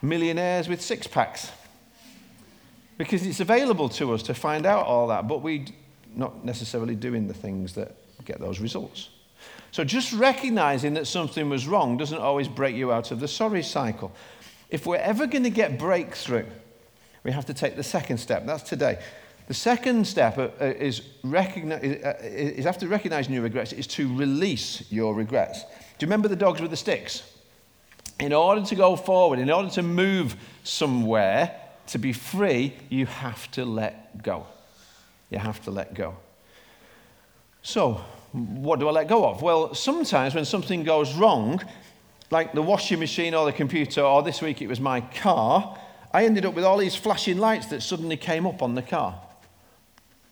millionaires 0.00 0.68
with 0.68 0.80
six 0.80 1.06
packs. 1.06 1.50
Because 2.96 3.26
it's 3.26 3.40
available 3.40 3.88
to 3.90 4.14
us 4.14 4.22
to 4.24 4.34
find 4.34 4.64
out 4.64 4.86
all 4.86 5.08
that, 5.08 5.28
but 5.28 5.42
we're 5.42 5.66
not 6.14 6.44
necessarily 6.44 6.94
doing 6.94 7.28
the 7.28 7.34
things 7.34 7.74
that 7.74 7.94
get 8.24 8.38
those 8.38 8.60
results. 8.60 9.10
So 9.72 9.84
just 9.84 10.12
recognizing 10.12 10.94
that 10.94 11.06
something 11.06 11.48
was 11.48 11.66
wrong 11.66 11.96
doesn't 11.96 12.18
always 12.18 12.46
break 12.46 12.76
you 12.76 12.92
out 12.92 13.10
of 13.10 13.20
the 13.20 13.28
sorry 13.28 13.62
cycle. 13.62 14.12
If 14.68 14.86
we're 14.86 14.96
ever 14.96 15.26
going 15.26 15.44
to 15.44 15.50
get 15.50 15.78
breakthrough, 15.78 16.46
we 17.24 17.32
have 17.32 17.46
to 17.46 17.54
take 17.54 17.76
the 17.76 17.82
second 17.82 18.18
step. 18.18 18.46
That's 18.46 18.62
today. 18.62 18.98
The 19.48 19.54
second 19.54 20.06
step 20.06 20.38
uh, 20.38 20.48
uh, 20.60 20.64
is, 20.64 21.02
recognize, 21.24 21.82
uh, 21.82 22.18
is 22.22 22.66
after 22.66 22.86
recognizing 22.86 23.32
your 23.32 23.42
regrets, 23.42 23.72
is 23.72 23.86
to 23.88 24.14
release 24.16 24.90
your 24.90 25.14
regrets. 25.14 25.62
Do 25.62 26.04
you 26.04 26.06
remember 26.06 26.28
the 26.28 26.36
dogs 26.36 26.60
with 26.60 26.70
the 26.70 26.76
sticks? 26.76 27.22
In 28.20 28.32
order 28.32 28.64
to 28.64 28.74
go 28.74 28.94
forward, 28.94 29.38
in 29.38 29.50
order 29.50 29.70
to 29.70 29.82
move 29.82 30.36
somewhere, 30.64 31.58
to 31.88 31.98
be 31.98 32.12
free, 32.12 32.74
you 32.88 33.06
have 33.06 33.50
to 33.52 33.64
let 33.64 34.22
go. 34.22 34.46
You 35.30 35.38
have 35.38 35.62
to 35.64 35.70
let 35.70 35.94
go. 35.94 36.16
So, 37.62 38.04
what 38.32 38.80
do 38.80 38.88
I 38.88 38.92
let 38.92 39.08
go 39.08 39.26
of? 39.26 39.42
Well, 39.42 39.74
sometimes 39.74 40.34
when 40.34 40.44
something 40.44 40.84
goes 40.84 41.14
wrong, 41.14 41.60
like 42.30 42.54
the 42.54 42.62
washing 42.62 42.98
machine 42.98 43.34
or 43.34 43.44
the 43.44 43.52
computer, 43.52 44.00
or 44.00 44.22
this 44.22 44.40
week 44.40 44.62
it 44.62 44.66
was 44.66 44.80
my 44.80 45.00
car, 45.00 45.78
I 46.12 46.24
ended 46.24 46.44
up 46.46 46.54
with 46.54 46.64
all 46.64 46.78
these 46.78 46.94
flashing 46.94 47.38
lights 47.38 47.66
that 47.66 47.82
suddenly 47.82 48.16
came 48.16 48.46
up 48.46 48.62
on 48.62 48.74
the 48.74 48.82
car. 48.82 49.20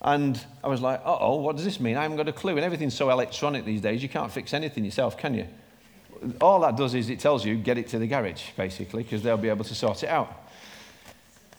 And 0.03 0.43
I 0.65 0.69
was 0.69 0.81
like, 0.81 1.01
uh 1.05 1.19
oh, 1.21 1.37
what 1.37 1.57
does 1.57 1.65
this 1.65 1.79
mean? 1.79 1.97
I 1.97 2.03
haven't 2.03 2.17
got 2.17 2.29
a 2.29 2.33
clue. 2.33 2.57
And 2.57 2.61
everything's 2.61 2.95
so 2.95 3.11
electronic 3.11 3.67
these 3.67 3.83
days, 3.83 4.03
you 4.03 4.09
can't 4.09 4.33
fix 4.33 4.55
anything 4.55 4.85
yourself, 4.85 5.19
can 5.19 5.35
you? 5.35 5.47
All 6.41 6.61
that 6.61 6.77
does 6.77 6.95
is 6.95 7.11
it 7.11 7.21
tells 7.21 7.45
you, 7.45 7.57
get 7.57 7.77
it 7.77 7.89
to 7.89 7.99
the 7.99 8.07
garage, 8.07 8.51
basically, 8.57 9.03
because 9.03 9.23
they'll 9.23 9.37
be 9.37 9.49
able 9.49 9.65
to 9.65 9.75
sort 9.75 10.03
it 10.03 10.09
out. 10.09 10.50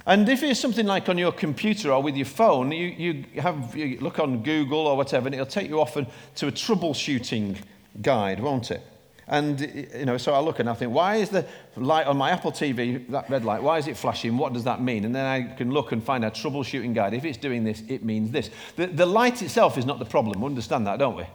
And 0.06 0.28
if 0.28 0.42
it's 0.44 0.60
something 0.60 0.86
like 0.86 1.10
on 1.10 1.18
your 1.18 1.32
computer 1.32 1.92
or 1.92 2.02
with 2.02 2.16
your 2.16 2.26
phone, 2.26 2.72
you, 2.72 2.88
you, 2.88 3.42
have, 3.42 3.76
you 3.76 4.00
look 4.00 4.20
on 4.20 4.44
Google 4.44 4.80
or 4.80 4.98
whatever, 4.98 5.28
and 5.28 5.36
it'll 5.36 5.46
take 5.46 5.70
you 5.70 5.80
often 5.80 6.08
to 6.36 6.48
a 6.48 6.52
troubleshooting 6.52 7.58
guide, 8.02 8.40
won't 8.40 8.72
it? 8.72 8.82
And, 9.28 9.62
you 9.62 10.06
know, 10.06 10.18
so 10.18 10.34
I 10.34 10.40
look 10.40 10.60
and 10.60 10.70
I 10.70 10.74
think, 10.74 10.92
why 10.92 11.16
is 11.16 11.30
the 11.30 11.46
light 11.78 12.06
on 12.06 12.18
my 12.18 12.32
Apple 12.32 12.52
TV, 12.52 13.08
that 13.10 13.30
red 13.30 13.46
light, 13.46 13.64
why 13.64 13.78
is 13.78 13.88
it 13.88 13.96
flashing? 13.96 14.38
What 14.38 14.52
does 14.52 14.66
that 14.66 14.82
mean? 14.82 15.06
And 15.06 15.16
then 15.16 15.26
I 15.26 15.56
can 15.56 15.72
look 15.72 15.94
and 15.94 16.04
find 16.04 16.26
a 16.26 16.32
troubleshooting 16.32 16.94
guide. 16.94 17.14
If 17.14 17.24
it's 17.24 17.38
doing 17.38 17.64
this, 17.64 17.82
it 17.88 18.04
means 18.04 18.32
this. 18.32 18.50
The, 18.76 18.88
the 18.88 19.06
light 19.06 19.42
itself 19.42 19.78
is 19.78 19.86
not 19.86 20.00
the 20.00 20.06
problem. 20.06 20.42
We 20.42 20.48
understand 20.48 20.86
that, 20.88 21.00
don't 21.00 21.16
we? 21.16 21.26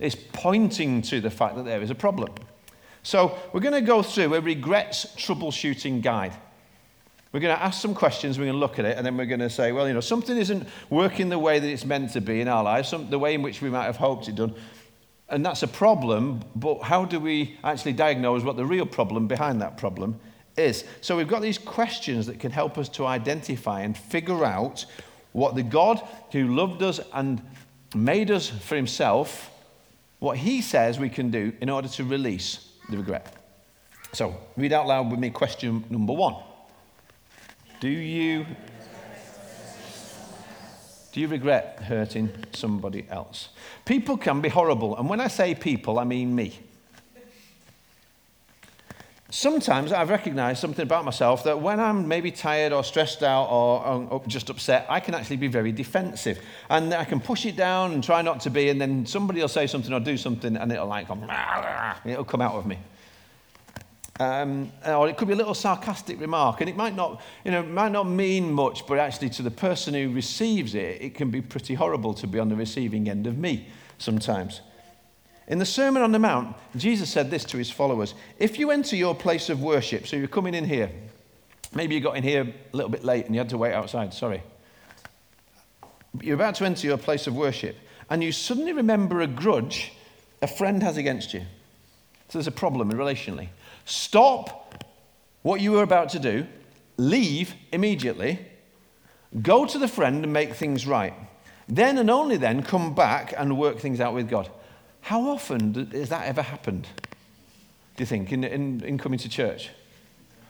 It's 0.00 0.16
pointing 0.32 1.02
to 1.02 1.20
the 1.20 1.30
fact 1.30 1.54
that 1.56 1.64
there 1.64 1.80
is 1.80 1.90
a 1.90 1.94
problem. 1.94 2.34
So 3.04 3.38
we're 3.52 3.60
going 3.60 3.74
to 3.74 3.86
go 3.86 4.02
through 4.02 4.34
a 4.34 4.40
regrets 4.40 5.06
troubleshooting 5.16 6.02
guide. 6.02 6.32
We're 7.32 7.40
going 7.40 7.56
to 7.56 7.62
ask 7.62 7.80
some 7.80 7.94
questions, 7.94 8.38
we're 8.38 8.44
going 8.44 8.56
to 8.56 8.60
look 8.60 8.78
at 8.78 8.84
it, 8.84 8.98
and 8.98 9.06
then 9.06 9.16
we're 9.16 9.26
going 9.26 9.40
to 9.40 9.48
say, 9.48 9.72
well, 9.72 9.88
you 9.88 9.94
know, 9.94 10.00
something 10.00 10.36
isn't 10.36 10.68
working 10.90 11.30
the 11.30 11.38
way 11.38 11.58
that 11.58 11.66
it's 11.66 11.86
meant 11.86 12.12
to 12.12 12.20
be 12.20 12.42
in 12.42 12.48
our 12.48 12.62
lives, 12.62 12.90
some, 12.90 13.08
the 13.08 13.18
way 13.18 13.34
in 13.34 13.40
which 13.40 13.62
we 13.62 13.70
might 13.70 13.84
have 13.84 13.96
hoped 13.96 14.28
it 14.28 14.34
done. 14.34 14.54
And 15.30 15.44
that's 15.44 15.62
a 15.62 15.68
problem, 15.68 16.42
but 16.54 16.82
how 16.82 17.06
do 17.06 17.18
we 17.18 17.58
actually 17.64 17.94
diagnose 17.94 18.42
what 18.42 18.56
the 18.56 18.66
real 18.66 18.84
problem 18.84 19.28
behind 19.28 19.62
that 19.62 19.78
problem 19.78 20.20
is? 20.58 20.84
So 21.00 21.16
we've 21.16 21.26
got 21.26 21.40
these 21.40 21.56
questions 21.56 22.26
that 22.26 22.38
can 22.38 22.52
help 22.52 22.76
us 22.76 22.90
to 22.90 23.06
identify 23.06 23.80
and 23.80 23.96
figure 23.96 24.44
out 24.44 24.84
what 25.32 25.54
the 25.54 25.62
God 25.62 26.06
who 26.32 26.54
loved 26.54 26.82
us 26.82 27.00
and 27.14 27.40
made 27.94 28.30
us 28.30 28.50
for 28.50 28.76
himself, 28.76 29.50
what 30.18 30.36
he 30.36 30.60
says 30.60 30.98
we 30.98 31.08
can 31.08 31.30
do 31.30 31.54
in 31.62 31.70
order 31.70 31.88
to 31.88 32.04
release 32.04 32.68
the 32.90 32.98
regret. 32.98 33.34
So 34.12 34.36
read 34.58 34.74
out 34.74 34.86
loud 34.86 35.10
with 35.10 35.18
me 35.18 35.30
question 35.30 35.86
number 35.88 36.12
one. 36.12 36.36
Do 37.82 37.88
you 37.88 38.46
do 41.10 41.20
you 41.20 41.26
regret 41.26 41.82
hurting 41.82 42.30
somebody 42.52 43.06
else? 43.10 43.48
People 43.84 44.16
can 44.16 44.40
be 44.40 44.48
horrible, 44.48 44.96
and 44.96 45.08
when 45.08 45.20
I 45.20 45.26
say 45.26 45.56
people, 45.56 45.98
I 45.98 46.04
mean 46.04 46.32
me. 46.32 46.60
Sometimes 49.30 49.92
I've 49.92 50.10
recognized 50.10 50.60
something 50.60 50.84
about 50.84 51.04
myself 51.04 51.42
that 51.42 51.60
when 51.60 51.80
I'm 51.80 52.06
maybe 52.06 52.30
tired 52.30 52.72
or 52.72 52.84
stressed 52.84 53.24
out 53.24 53.46
or, 53.46 54.22
just 54.28 54.48
upset, 54.48 54.86
I 54.88 55.00
can 55.00 55.14
actually 55.14 55.38
be 55.38 55.48
very 55.48 55.72
defensive. 55.72 56.38
And 56.70 56.94
I 56.94 57.04
can 57.04 57.18
push 57.18 57.46
it 57.46 57.56
down 57.56 57.94
and 57.94 58.04
try 58.04 58.22
not 58.22 58.38
to 58.40 58.50
be, 58.50 58.68
and 58.68 58.80
then 58.80 59.06
somebody 59.06 59.40
will 59.40 59.48
say 59.48 59.66
something 59.66 59.92
or 59.92 59.98
do 59.98 60.16
something, 60.16 60.56
and 60.56 60.70
it'll 60.70 60.86
like, 60.86 61.08
it'll 62.04 62.24
come 62.24 62.42
out 62.42 62.54
of 62.54 62.64
me. 62.64 62.78
Um, 64.22 64.70
or 64.86 65.08
it 65.08 65.16
could 65.16 65.26
be 65.26 65.34
a 65.34 65.36
little 65.36 65.54
sarcastic 65.54 66.20
remark, 66.20 66.60
and 66.60 66.70
it 66.70 66.76
might 66.76 66.94
not, 66.94 67.20
you 67.44 67.50
know, 67.50 67.62
might 67.62 67.90
not 67.90 68.04
mean 68.04 68.52
much, 68.52 68.86
but 68.86 68.98
actually 68.98 69.30
to 69.30 69.42
the 69.42 69.50
person 69.50 69.94
who 69.94 70.12
receives 70.12 70.76
it, 70.76 71.02
it 71.02 71.14
can 71.14 71.30
be 71.30 71.40
pretty 71.40 71.74
horrible 71.74 72.14
to 72.14 72.26
be 72.28 72.38
on 72.38 72.48
the 72.48 72.54
receiving 72.54 73.08
end 73.08 73.26
of 73.26 73.36
me 73.36 73.66
sometimes. 73.98 74.60
In 75.48 75.58
the 75.58 75.66
Sermon 75.66 76.02
on 76.02 76.12
the 76.12 76.20
Mount, 76.20 76.56
Jesus 76.76 77.10
said 77.10 77.30
this 77.30 77.44
to 77.46 77.56
his 77.56 77.70
followers 77.70 78.14
If 78.38 78.60
you 78.60 78.70
enter 78.70 78.94
your 78.94 79.14
place 79.14 79.48
of 79.48 79.60
worship, 79.60 80.06
so 80.06 80.16
you're 80.16 80.28
coming 80.28 80.54
in 80.54 80.66
here, 80.66 80.90
maybe 81.74 81.96
you 81.96 82.00
got 82.00 82.16
in 82.16 82.22
here 82.22 82.42
a 82.42 82.76
little 82.76 82.90
bit 82.90 83.04
late 83.04 83.26
and 83.26 83.34
you 83.34 83.40
had 83.40 83.50
to 83.50 83.58
wait 83.58 83.72
outside, 83.72 84.14
sorry. 84.14 84.42
You're 86.20 86.36
about 86.36 86.54
to 86.56 86.64
enter 86.64 86.86
your 86.86 86.98
place 86.98 87.26
of 87.26 87.34
worship, 87.34 87.76
and 88.08 88.22
you 88.22 88.30
suddenly 88.30 88.72
remember 88.72 89.20
a 89.20 89.26
grudge 89.26 89.92
a 90.40 90.46
friend 90.46 90.82
has 90.82 90.96
against 90.96 91.34
you. 91.34 91.40
So 92.28 92.38
there's 92.38 92.46
a 92.46 92.52
problem 92.52 92.92
relationally. 92.92 93.48
Stop 93.84 94.84
what 95.42 95.60
you 95.60 95.72
were 95.72 95.82
about 95.82 96.08
to 96.10 96.18
do, 96.18 96.46
leave 96.96 97.54
immediately, 97.72 98.38
go 99.40 99.66
to 99.66 99.78
the 99.78 99.88
friend 99.88 100.24
and 100.24 100.32
make 100.32 100.54
things 100.54 100.86
right. 100.86 101.14
Then 101.68 101.98
and 101.98 102.10
only 102.10 102.36
then 102.36 102.62
come 102.62 102.94
back 102.94 103.34
and 103.36 103.58
work 103.58 103.78
things 103.78 104.00
out 104.00 104.14
with 104.14 104.28
God. 104.28 104.50
How 105.02 105.22
often 105.28 105.90
has 105.92 106.10
that 106.10 106.26
ever 106.26 106.42
happened, 106.42 106.86
do 107.96 108.02
you 108.02 108.06
think, 108.06 108.32
in, 108.32 108.44
in, 108.44 108.84
in 108.84 108.98
coming 108.98 109.18
to 109.20 109.28
church? 109.28 109.70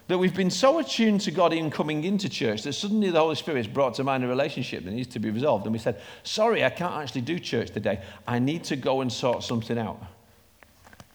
That 0.09 0.19
we've 0.19 0.35
been 0.35 0.51
so 0.51 0.79
attuned 0.79 1.23
to 1.23 1.31
God 1.31 1.53
in 1.53 1.71
coming 1.71 2.05
into 2.05 2.29
church 2.29 2.65
that 2.65 2.75
suddenly 2.75 3.11
the 3.11 3.21
Holy 3.21 3.37
Spirit's 3.37 3.69
brought 3.69 3.95
to 3.95 4.05
mind 4.05 4.25
a 4.25 4.29
relationship 4.29 4.85
that 4.85 4.91
needs 4.91 5.09
to 5.09 5.21
be 5.21 5.31
resolved. 5.31 5.65
And 5.65 5.73
we 5.73 5.79
said, 5.79 6.03
Sorry, 6.23 6.65
I 6.65 6.71
can't 6.71 6.95
actually 6.95 7.23
do 7.23 7.39
church 7.39 7.71
today. 7.71 8.03
I 8.27 8.39
need 8.39 8.65
to 8.65 8.77
go 8.77 9.01
and 9.01 9.11
sort 9.11 9.43
something 9.43 9.79
out 9.79 10.03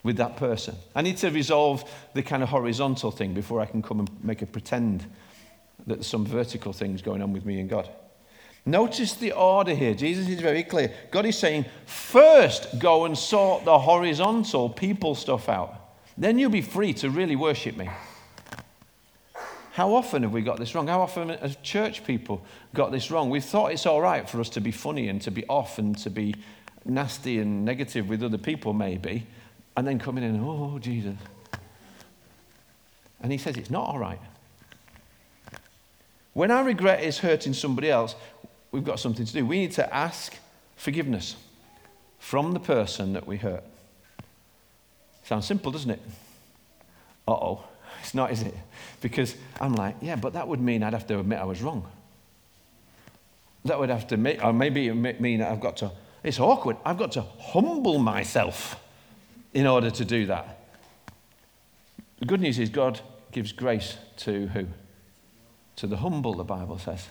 with 0.08 0.16
that 0.18 0.38
person. 0.38 0.74
I 0.96 1.02
need 1.02 1.18
to 1.18 1.30
resolve 1.30 1.84
the 2.14 2.24
kind 2.24 2.42
of 2.42 2.48
horizontal 2.48 3.12
thing 3.12 3.34
before 3.34 3.60
I 3.60 3.66
can 3.66 3.82
come 3.82 4.00
and 4.00 4.24
make 4.24 4.42
a 4.42 4.46
pretend 4.46 5.06
that 5.86 6.06
some 6.06 6.26
vertical 6.26 6.72
things 6.72 7.02
going 7.02 7.22
on 7.22 7.34
with 7.34 7.46
me 7.46 7.60
and 7.60 7.70
God. 7.70 7.90
Notice 8.66 9.16
the 9.16 9.34
order 9.34 9.76
here. 9.76 9.94
Jesus 9.94 10.30
is 10.30 10.40
very 10.40 10.64
clear. 10.64 10.94
God 11.12 11.26
is 11.26 11.38
saying, 11.38 11.66
first 11.86 12.80
go 12.80 13.04
and 13.04 13.18
sort 13.18 13.66
the 13.66 13.78
horizontal 13.78 14.70
people 14.70 15.14
stuff 15.14 15.50
out. 15.50 15.76
Then 16.18 16.40
you'll 16.40 16.52
be 16.52 16.62
free 16.62 16.94
to 16.94 17.10
really 17.10 17.36
worship 17.36 17.76
me. 17.76 17.90
How 19.74 19.94
often 19.94 20.24
have 20.24 20.32
we 20.32 20.42
got 20.42 20.58
this 20.58 20.74
wrong? 20.74 20.88
How 20.88 21.02
often 21.02 21.30
have 21.30 21.62
church 21.62 22.06
people 22.06 22.46
got 22.74 22.94
this 22.94 23.12
wrong? 23.12 23.30
We've 23.30 23.44
thought 23.44 23.74
it's 23.74 23.86
all 23.86 24.02
right 24.02 24.28
for 24.28 24.40
us 24.40 24.50
to 24.52 24.62
be 24.62 24.72
funny 24.72 25.10
and 25.10 25.22
to 25.24 25.32
be 25.32 25.46
off 25.48 25.80
and 25.80 25.98
to 25.98 26.10
be 26.10 26.34
nasty 26.86 27.40
and 27.40 27.66
negative 27.66 28.08
with 28.08 28.24
other 28.24 28.38
people, 28.38 28.72
maybe 28.72 29.28
and 29.78 29.88
then 29.88 30.00
coming 30.00 30.24
in, 30.24 30.42
oh, 30.44 30.80
Jesus. 30.80 31.16
And 33.22 33.32
he 33.32 33.38
says 33.38 33.58
it's 33.58 33.70
not 33.70 33.88
all 33.88 34.00
right. 34.00 34.20
When 36.34 36.50
our 36.50 36.64
regret 36.64 37.04
is 37.04 37.20
hurting 37.20 37.54
somebody 37.54 37.90
else, 37.90 38.16
we've 38.72 38.84
got 38.84 39.00
something 39.00 39.26
to 39.26 39.34
do. 39.34 39.46
We 39.46 39.60
need 39.60 39.72
to 39.74 39.96
ask 39.96 40.36
forgiveness 40.76 41.36
from 42.18 42.54
the 42.54 42.60
person 42.60 43.14
that 43.14 43.28
we 43.28 43.38
hurt. 43.38 43.64
Sounds 45.24 45.46
simple, 45.46 45.72
doesn't 45.72 45.92
it? 45.92 46.02
Uh 47.28 47.34
oh. 47.34 47.64
It's 48.02 48.14
not, 48.14 48.32
is 48.32 48.42
it? 48.42 48.54
Because 49.02 49.36
I'm 49.60 49.76
like, 49.76 49.96
yeah, 50.02 50.16
but 50.16 50.34
that 50.34 50.48
would 50.48 50.62
mean 50.62 50.82
I'd 50.82 50.94
have 50.94 51.08
to 51.08 51.20
admit 51.20 51.40
I 51.40 51.44
was 51.44 51.62
wrong. 51.62 51.86
That 53.66 53.80
would 53.80 53.90
have 53.90 54.08
to 54.08 54.18
make, 54.18 54.42
or 54.44 54.54
maybe 54.54 54.88
it 54.88 54.94
would 54.94 55.20
mean 55.20 55.42
I've 55.42 55.60
got 55.60 55.78
to, 55.78 55.92
it's 56.24 56.40
awkward. 56.40 56.78
I've 56.86 56.98
got 56.98 57.12
to 57.14 57.22
humble 57.22 58.00
myself 58.00 58.80
in 59.54 59.68
order 59.68 59.90
to 59.90 60.06
do 60.06 60.26
that. 60.28 60.60
The 62.20 62.26
good 62.26 62.42
news 62.42 62.60
is 62.60 62.70
God 62.70 63.00
gives 63.32 63.52
grace 63.52 63.98
to 64.18 64.48
who? 64.48 64.68
To 65.78 65.88
the 65.88 65.98
humble, 65.98 66.34
the 66.34 66.44
Bible 66.44 66.80
says. 66.80 67.08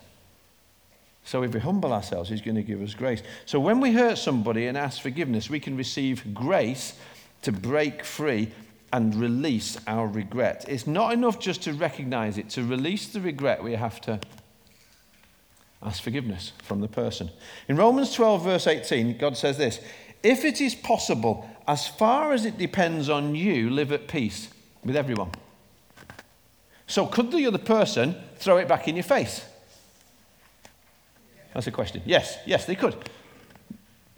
So 1.24 1.42
if 1.42 1.54
we 1.54 1.60
humble 1.60 1.92
ourselves, 1.92 2.30
He's 2.30 2.40
going 2.40 2.56
to 2.56 2.62
give 2.62 2.80
us 2.82 2.94
grace. 2.94 3.22
So 3.46 3.58
when 3.58 3.80
we 3.80 3.92
hurt 3.92 4.18
somebody 4.18 4.66
and 4.66 4.76
ask 4.76 5.00
forgiveness, 5.00 5.50
we 5.50 5.60
can 5.60 5.76
receive 5.76 6.34
grace 6.34 6.94
to 7.42 7.52
break 7.52 8.04
free 8.04 8.52
and 8.92 9.14
release 9.14 9.76
our 9.86 10.06
regret. 10.06 10.64
It's 10.68 10.86
not 10.86 11.12
enough 11.12 11.38
just 11.38 11.62
to 11.62 11.72
recognize 11.72 12.38
it. 12.38 12.50
To 12.50 12.64
release 12.64 13.08
the 13.08 13.20
regret, 13.20 13.62
we 13.62 13.74
have 13.74 14.00
to 14.02 14.20
ask 15.82 16.02
forgiveness 16.02 16.52
from 16.62 16.80
the 16.80 16.88
person. 16.88 17.30
In 17.68 17.76
Romans 17.76 18.12
12, 18.12 18.44
verse 18.44 18.66
18, 18.66 19.18
God 19.18 19.36
says 19.36 19.58
this 19.58 19.80
If 20.22 20.44
it 20.44 20.60
is 20.60 20.74
possible, 20.74 21.48
as 21.66 21.88
far 21.88 22.32
as 22.32 22.44
it 22.44 22.58
depends 22.58 23.08
on 23.08 23.34
you, 23.34 23.70
live 23.70 23.92
at 23.92 24.08
peace 24.08 24.48
with 24.84 24.96
everyone. 24.96 25.30
So, 26.86 27.06
could 27.06 27.32
the 27.32 27.46
other 27.46 27.58
person 27.58 28.16
throw 28.36 28.58
it 28.58 28.68
back 28.68 28.86
in 28.86 28.94
your 28.94 29.02
face? 29.02 29.44
That's 31.52 31.66
a 31.66 31.72
question. 31.72 32.02
Yes, 32.04 32.38
yes, 32.46 32.66
they 32.66 32.76
could. 32.76 32.96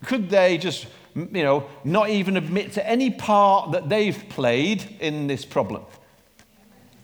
Could 0.05 0.29
they 0.29 0.59
just, 0.59 0.87
you 1.15 1.43
know, 1.43 1.69
not 1.85 2.11
even 2.11 2.37
admit 2.37 2.73
to 2.73 2.87
any 2.87 3.11
part 3.11 3.73
that 3.73 3.89
they've 3.89 4.29
played 4.29 4.97
in 5.01 5.27
this 5.27 5.45
problem? 5.45 5.83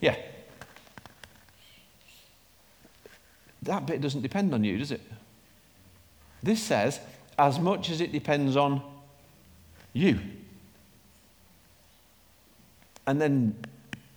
Yeah. 0.01 0.17
That 3.63 3.87
bit 3.87 4.03
doesn't 4.03 4.21
depend 4.21 4.53
on 4.53 4.63
you, 4.65 4.77
does 4.77 4.93
it? 4.93 5.01
This 6.43 6.63
says, 6.63 7.01
as 7.39 7.59
much 7.59 7.89
as 7.89 8.03
it 8.03 8.13
depends 8.13 8.57
on 8.57 8.83
you. 9.95 10.21
And 13.07 13.21
then 13.21 13.57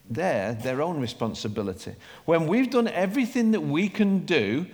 there, 0.09 0.53
their 0.53 0.81
own 0.81 0.99
responsibility. 0.99 1.95
When 2.25 2.47
we've 2.47 2.69
done 2.69 2.87
everything 2.89 3.51
that 3.51 3.61
we 3.61 3.87
can 3.87 4.25
do 4.25 4.65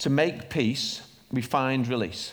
to 0.00 0.10
make 0.10 0.50
peace, 0.50 1.02
we 1.30 1.40
find 1.42 1.86
release. 1.88 2.32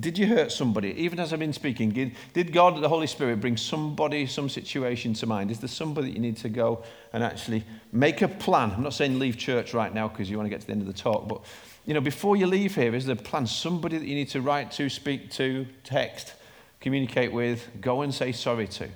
Did 0.00 0.16
you 0.16 0.26
hurt 0.26 0.50
somebody? 0.50 0.94
Even 0.94 1.20
as 1.20 1.32
I've 1.32 1.38
been 1.38 1.52
speaking, 1.52 2.14
did, 2.32 2.52
God, 2.52 2.80
the 2.80 2.88
Holy 2.88 3.06
Spirit, 3.06 3.40
bring 3.40 3.58
somebody, 3.58 4.26
some 4.26 4.48
situation 4.48 5.12
to 5.14 5.26
mind? 5.26 5.50
Is 5.50 5.58
there 5.58 5.68
somebody 5.68 6.08
that 6.08 6.14
you 6.14 6.20
need 6.20 6.38
to 6.38 6.48
go 6.48 6.82
and 7.12 7.22
actually 7.22 7.62
make 7.92 8.22
a 8.22 8.28
plan? 8.28 8.70
I'm 8.70 8.82
not 8.82 8.94
saying 8.94 9.18
leave 9.18 9.36
church 9.36 9.74
right 9.74 9.92
now 9.92 10.08
because 10.08 10.30
you 10.30 10.38
want 10.38 10.46
to 10.46 10.50
get 10.50 10.62
to 10.62 10.66
the 10.66 10.72
end 10.72 10.80
of 10.80 10.86
the 10.86 10.94
talk, 10.94 11.28
but 11.28 11.42
you 11.84 11.92
know, 11.92 12.00
before 12.00 12.36
you 12.36 12.46
leave 12.46 12.74
here, 12.74 12.94
is 12.94 13.06
there 13.06 13.16
a 13.16 13.18
plan? 13.18 13.46
Somebody 13.46 13.98
that 13.98 14.06
you 14.06 14.14
need 14.14 14.30
to 14.30 14.40
write 14.40 14.70
to, 14.72 14.88
speak 14.88 15.30
to, 15.32 15.66
text, 15.84 16.34
communicate 16.82 17.32
with, 17.32 17.66
go 17.80 18.02
and 18.02 18.12
say 18.12 18.32
sorry 18.32 18.66
to. 18.66 18.88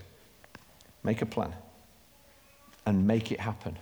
Make 1.02 1.22
a 1.22 1.26
plan 1.26 1.54
and 2.84 3.06
make 3.06 3.32
it 3.32 3.40
happen. 3.40 3.78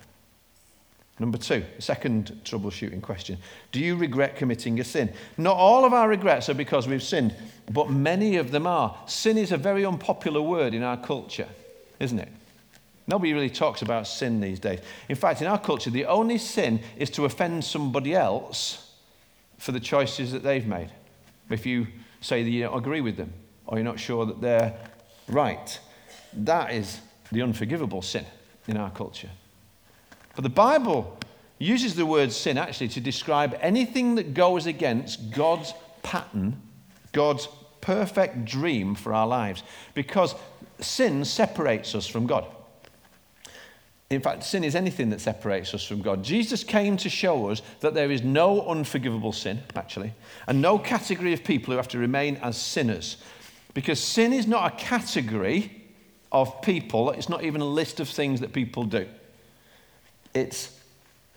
Number 1.18 1.38
two, 1.38 1.64
second 1.78 2.38
troubleshooting 2.44 3.00
question. 3.00 3.38
Do 3.72 3.80
you 3.80 3.96
regret 3.96 4.36
committing 4.36 4.78
a 4.80 4.84
sin? 4.84 5.12
Not 5.38 5.56
all 5.56 5.84
of 5.84 5.94
our 5.94 6.08
regrets 6.08 6.48
are 6.48 6.54
because 6.54 6.86
we've 6.86 7.02
sinned, 7.02 7.34
but 7.70 7.88
many 7.88 8.36
of 8.36 8.50
them 8.50 8.66
are. 8.66 8.96
Sin 9.06 9.38
is 9.38 9.52
a 9.52 9.56
very 9.56 9.86
unpopular 9.86 10.42
word 10.42 10.74
in 10.74 10.82
our 10.82 10.96
culture, 10.96 11.48
isn't 12.00 12.18
it? 12.18 12.28
Nobody 13.06 13.32
really 13.32 13.50
talks 13.50 13.80
about 13.80 14.06
sin 14.06 14.40
these 14.40 14.58
days. 14.58 14.80
In 15.08 15.16
fact, 15.16 15.40
in 15.40 15.46
our 15.46 15.58
culture, 15.58 15.90
the 15.90 16.06
only 16.06 16.36
sin 16.36 16.80
is 16.96 17.10
to 17.10 17.26
offend 17.26 17.64
somebody 17.64 18.14
else 18.14 18.92
for 19.58 19.72
the 19.72 19.80
choices 19.80 20.32
that 20.32 20.42
they've 20.42 20.66
made. 20.66 20.90
If 21.48 21.64
you 21.64 21.86
say 22.20 22.42
that 22.42 22.50
you 22.50 22.62
don't 22.62 22.76
agree 22.76 23.00
with 23.00 23.16
them 23.16 23.32
or 23.66 23.78
you're 23.78 23.84
not 23.84 24.00
sure 24.00 24.26
that 24.26 24.40
they're 24.40 24.74
right, 25.28 25.78
that 26.32 26.72
is 26.72 27.00
the 27.32 27.42
unforgivable 27.42 28.02
sin 28.02 28.24
in 28.68 28.76
our 28.76 28.90
culture. 28.90 29.30
But 30.34 30.42
the 30.42 30.50
Bible 30.50 31.18
uses 31.58 31.94
the 31.94 32.06
word 32.06 32.32
sin 32.32 32.58
actually 32.58 32.88
to 32.88 33.00
describe 33.00 33.56
anything 33.60 34.16
that 34.16 34.34
goes 34.34 34.66
against 34.66 35.30
God's 35.30 35.72
pattern, 36.02 36.60
God's 37.12 37.48
perfect 37.80 38.44
dream 38.44 38.94
for 38.94 39.14
our 39.14 39.26
lives, 39.26 39.62
because 39.94 40.34
sin 40.80 41.24
separates 41.24 41.94
us 41.94 42.06
from 42.06 42.26
God. 42.26 42.46
In 44.10 44.20
fact, 44.20 44.44
sin 44.44 44.64
is 44.64 44.74
anything 44.74 45.10
that 45.10 45.20
separates 45.20 45.72
us 45.74 45.84
from 45.84 46.02
God. 46.02 46.22
Jesus 46.22 46.62
came 46.62 46.96
to 46.98 47.08
show 47.08 47.48
us 47.48 47.62
that 47.80 47.94
there 47.94 48.10
is 48.10 48.22
no 48.22 48.66
unforgivable 48.68 49.32
sin, 49.32 49.62
actually, 49.74 50.12
and 50.46 50.60
no 50.60 50.78
category 50.78 51.32
of 51.32 51.42
people 51.42 51.72
who 51.72 51.76
have 51.76 51.88
to 51.88 51.98
remain 51.98 52.36
as 52.36 52.56
sinners. 52.56 53.16
Because 53.74 54.02
sin 54.02 54.32
is 54.32 54.46
not 54.46 54.72
a 54.72 54.76
category 54.76 55.82
of 56.30 56.62
people, 56.62 57.10
it's 57.10 57.28
not 57.28 57.44
even 57.44 57.60
a 57.60 57.66
list 57.66 58.00
of 58.00 58.08
things 58.08 58.40
that 58.40 58.52
people 58.52 58.84
do. 58.84 59.06
It's 60.32 60.80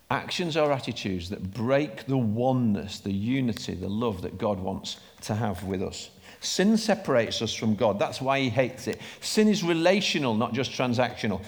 actions 0.10 0.56
or 0.56 0.72
attitudes 0.72 1.30
that 1.30 1.54
break 1.54 2.06
the 2.06 2.18
oneness, 2.18 3.00
the 3.00 3.12
unity, 3.12 3.74
the 3.74 3.90
love 3.90 4.22
that 4.22 4.38
God 4.38 4.60
wants 4.60 4.98
to 5.22 5.36
have 5.36 5.64
with 5.64 5.84
us. 5.84 6.12
Sin 6.40 6.78
separates 6.78 7.42
us 7.42 7.54
from 7.54 7.76
God. 7.76 8.00
That's 8.00 8.22
why 8.22 8.40
he 8.40 8.50
hates 8.50 8.88
it. 8.88 9.02
Sin 9.22 9.48
is 9.48 9.64
relational, 9.64 10.36
not 10.36 10.54
just 10.54 10.72
transactional. 10.72 11.42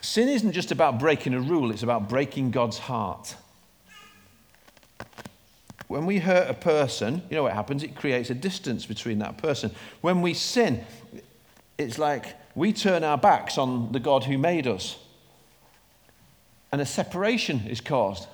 Sin 0.00 0.28
isn't 0.28 0.52
just 0.52 0.72
about 0.72 0.98
breaking 0.98 1.32
a 1.32 1.40
rule, 1.40 1.70
it's 1.70 1.84
about 1.84 2.08
breaking 2.08 2.50
God's 2.50 2.78
heart. 2.78 3.36
When 5.92 6.06
we 6.06 6.18
hurt 6.18 6.50
a 6.50 6.54
person, 6.54 7.22
you 7.28 7.36
know 7.36 7.42
what 7.42 7.52
happens? 7.52 7.82
It 7.82 7.94
creates 7.94 8.30
a 8.30 8.34
distance 8.34 8.86
between 8.86 9.18
that 9.18 9.38
person. 9.38 9.70
When 10.00 10.22
we 10.22 10.34
sin, 10.34 10.84
it's 11.76 11.98
like 11.98 12.24
we 12.54 12.72
turn 12.72 13.04
our 13.04 13.18
backs 13.18 13.58
on 13.58 13.92
the 13.92 14.00
God 14.00 14.24
who 14.24 14.38
made 14.38 14.66
us 14.66 14.96
and 16.72 16.80
a 16.80 16.86
separation 16.86 17.66
is 17.68 17.80
caused 17.82 18.26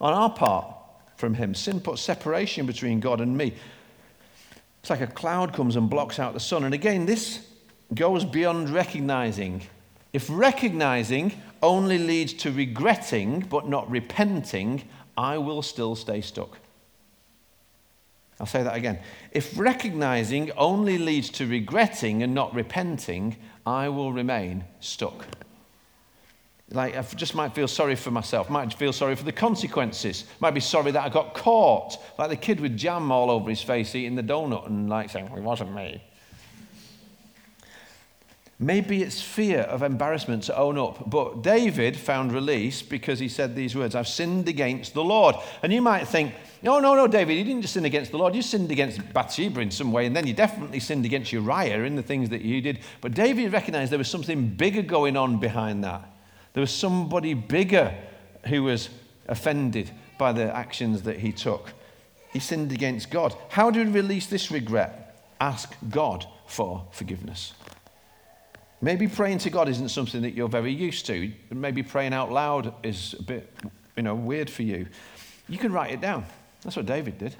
on 0.00 0.14
our 0.14 0.30
part 0.30 0.74
from 1.16 1.34
Him. 1.34 1.54
Sin 1.54 1.78
puts 1.78 2.00
separation 2.00 2.64
between 2.64 2.98
God 2.98 3.20
and 3.20 3.36
me. 3.36 3.52
It's 4.80 4.88
like 4.88 5.02
a 5.02 5.06
cloud 5.06 5.52
comes 5.52 5.76
and 5.76 5.90
blocks 5.90 6.18
out 6.18 6.32
the 6.32 6.40
sun. 6.40 6.64
And 6.64 6.72
again, 6.72 7.04
this 7.04 7.46
goes 7.94 8.24
beyond 8.24 8.70
recognizing. 8.70 9.62
If 10.14 10.26
recognizing 10.30 11.34
only 11.62 11.98
leads 11.98 12.32
to 12.32 12.50
regretting 12.50 13.40
but 13.40 13.68
not 13.68 13.90
repenting, 13.90 14.88
I 15.20 15.36
will 15.36 15.60
still 15.60 15.96
stay 15.96 16.22
stuck. 16.22 16.56
I'll 18.40 18.46
say 18.46 18.62
that 18.62 18.74
again. 18.74 19.00
If 19.32 19.58
recognizing 19.58 20.50
only 20.52 20.96
leads 20.96 21.28
to 21.32 21.46
regretting 21.46 22.22
and 22.22 22.34
not 22.34 22.54
repenting, 22.54 23.36
I 23.66 23.90
will 23.90 24.14
remain 24.14 24.64
stuck. 24.80 25.26
Like, 26.70 26.96
I 26.96 27.02
just 27.02 27.34
might 27.34 27.54
feel 27.54 27.68
sorry 27.68 27.96
for 27.96 28.10
myself, 28.10 28.48
might 28.48 28.72
feel 28.72 28.94
sorry 28.94 29.14
for 29.14 29.24
the 29.24 29.32
consequences, 29.32 30.24
might 30.40 30.52
be 30.52 30.60
sorry 30.60 30.90
that 30.92 31.04
I 31.04 31.10
got 31.10 31.34
caught, 31.34 31.98
like 32.18 32.30
the 32.30 32.36
kid 32.36 32.58
with 32.58 32.78
jam 32.78 33.12
all 33.12 33.30
over 33.30 33.50
his 33.50 33.60
face 33.60 33.94
eating 33.94 34.14
the 34.14 34.22
donut 34.22 34.68
and 34.68 34.88
like 34.88 35.10
saying, 35.10 35.28
well, 35.28 35.36
it 35.36 35.42
wasn't 35.42 35.74
me. 35.74 36.02
Maybe 38.62 39.02
it's 39.02 39.22
fear 39.22 39.60
of 39.60 39.82
embarrassment 39.82 40.42
to 40.44 40.56
own 40.58 40.76
up. 40.76 41.08
But 41.08 41.40
David 41.40 41.96
found 41.96 42.30
release 42.30 42.82
because 42.82 43.18
he 43.18 43.26
said 43.26 43.56
these 43.56 43.74
words 43.74 43.94
I've 43.94 44.06
sinned 44.06 44.48
against 44.48 44.92
the 44.92 45.02
Lord. 45.02 45.34
And 45.62 45.72
you 45.72 45.80
might 45.80 46.06
think, 46.06 46.34
no, 46.62 46.78
no, 46.78 46.94
no, 46.94 47.06
David, 47.06 47.38
you 47.38 47.44
didn't 47.44 47.62
just 47.62 47.72
sin 47.72 47.86
against 47.86 48.10
the 48.10 48.18
Lord. 48.18 48.34
You 48.34 48.42
sinned 48.42 48.70
against 48.70 49.14
Bathsheba 49.14 49.60
in 49.60 49.70
some 49.70 49.92
way, 49.92 50.04
and 50.04 50.14
then 50.14 50.26
you 50.26 50.34
definitely 50.34 50.78
sinned 50.78 51.06
against 51.06 51.32
Uriah 51.32 51.84
in 51.84 51.96
the 51.96 52.02
things 52.02 52.28
that 52.28 52.42
you 52.42 52.60
did. 52.60 52.80
But 53.00 53.14
David 53.14 53.50
recognized 53.50 53.90
there 53.90 53.98
was 53.98 54.10
something 54.10 54.48
bigger 54.48 54.82
going 54.82 55.16
on 55.16 55.40
behind 55.40 55.82
that. 55.84 56.06
There 56.52 56.60
was 56.60 56.70
somebody 56.70 57.32
bigger 57.32 57.94
who 58.48 58.64
was 58.64 58.90
offended 59.26 59.90
by 60.18 60.32
the 60.32 60.54
actions 60.54 61.00
that 61.04 61.18
he 61.18 61.32
took. 61.32 61.72
He 62.30 62.40
sinned 62.40 62.72
against 62.72 63.10
God. 63.10 63.34
How 63.48 63.70
do 63.70 63.82
we 63.82 63.90
release 63.90 64.26
this 64.26 64.50
regret? 64.50 65.16
Ask 65.40 65.74
God 65.88 66.26
for 66.46 66.86
forgiveness. 66.90 67.54
Maybe 68.82 69.06
praying 69.08 69.38
to 69.38 69.50
God 69.50 69.68
isn't 69.68 69.90
something 69.90 70.22
that 70.22 70.34
you're 70.34 70.48
very 70.48 70.72
used 70.72 71.06
to. 71.06 71.30
Maybe 71.50 71.82
praying 71.82 72.14
out 72.14 72.32
loud 72.32 72.74
is 72.82 73.14
a 73.18 73.22
bit, 73.22 73.52
you 73.96 74.02
know, 74.02 74.14
weird 74.14 74.48
for 74.48 74.62
you. 74.62 74.86
You 75.48 75.58
can 75.58 75.72
write 75.72 75.92
it 75.92 76.00
down. 76.00 76.24
That's 76.62 76.76
what 76.76 76.86
David 76.86 77.18
did. 77.18 77.36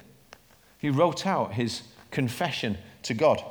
He 0.77 0.89
wrote 0.89 1.25
out 1.25 1.53
his 1.53 1.81
confession 2.11 2.77
to 3.03 3.13
God. 3.13 3.43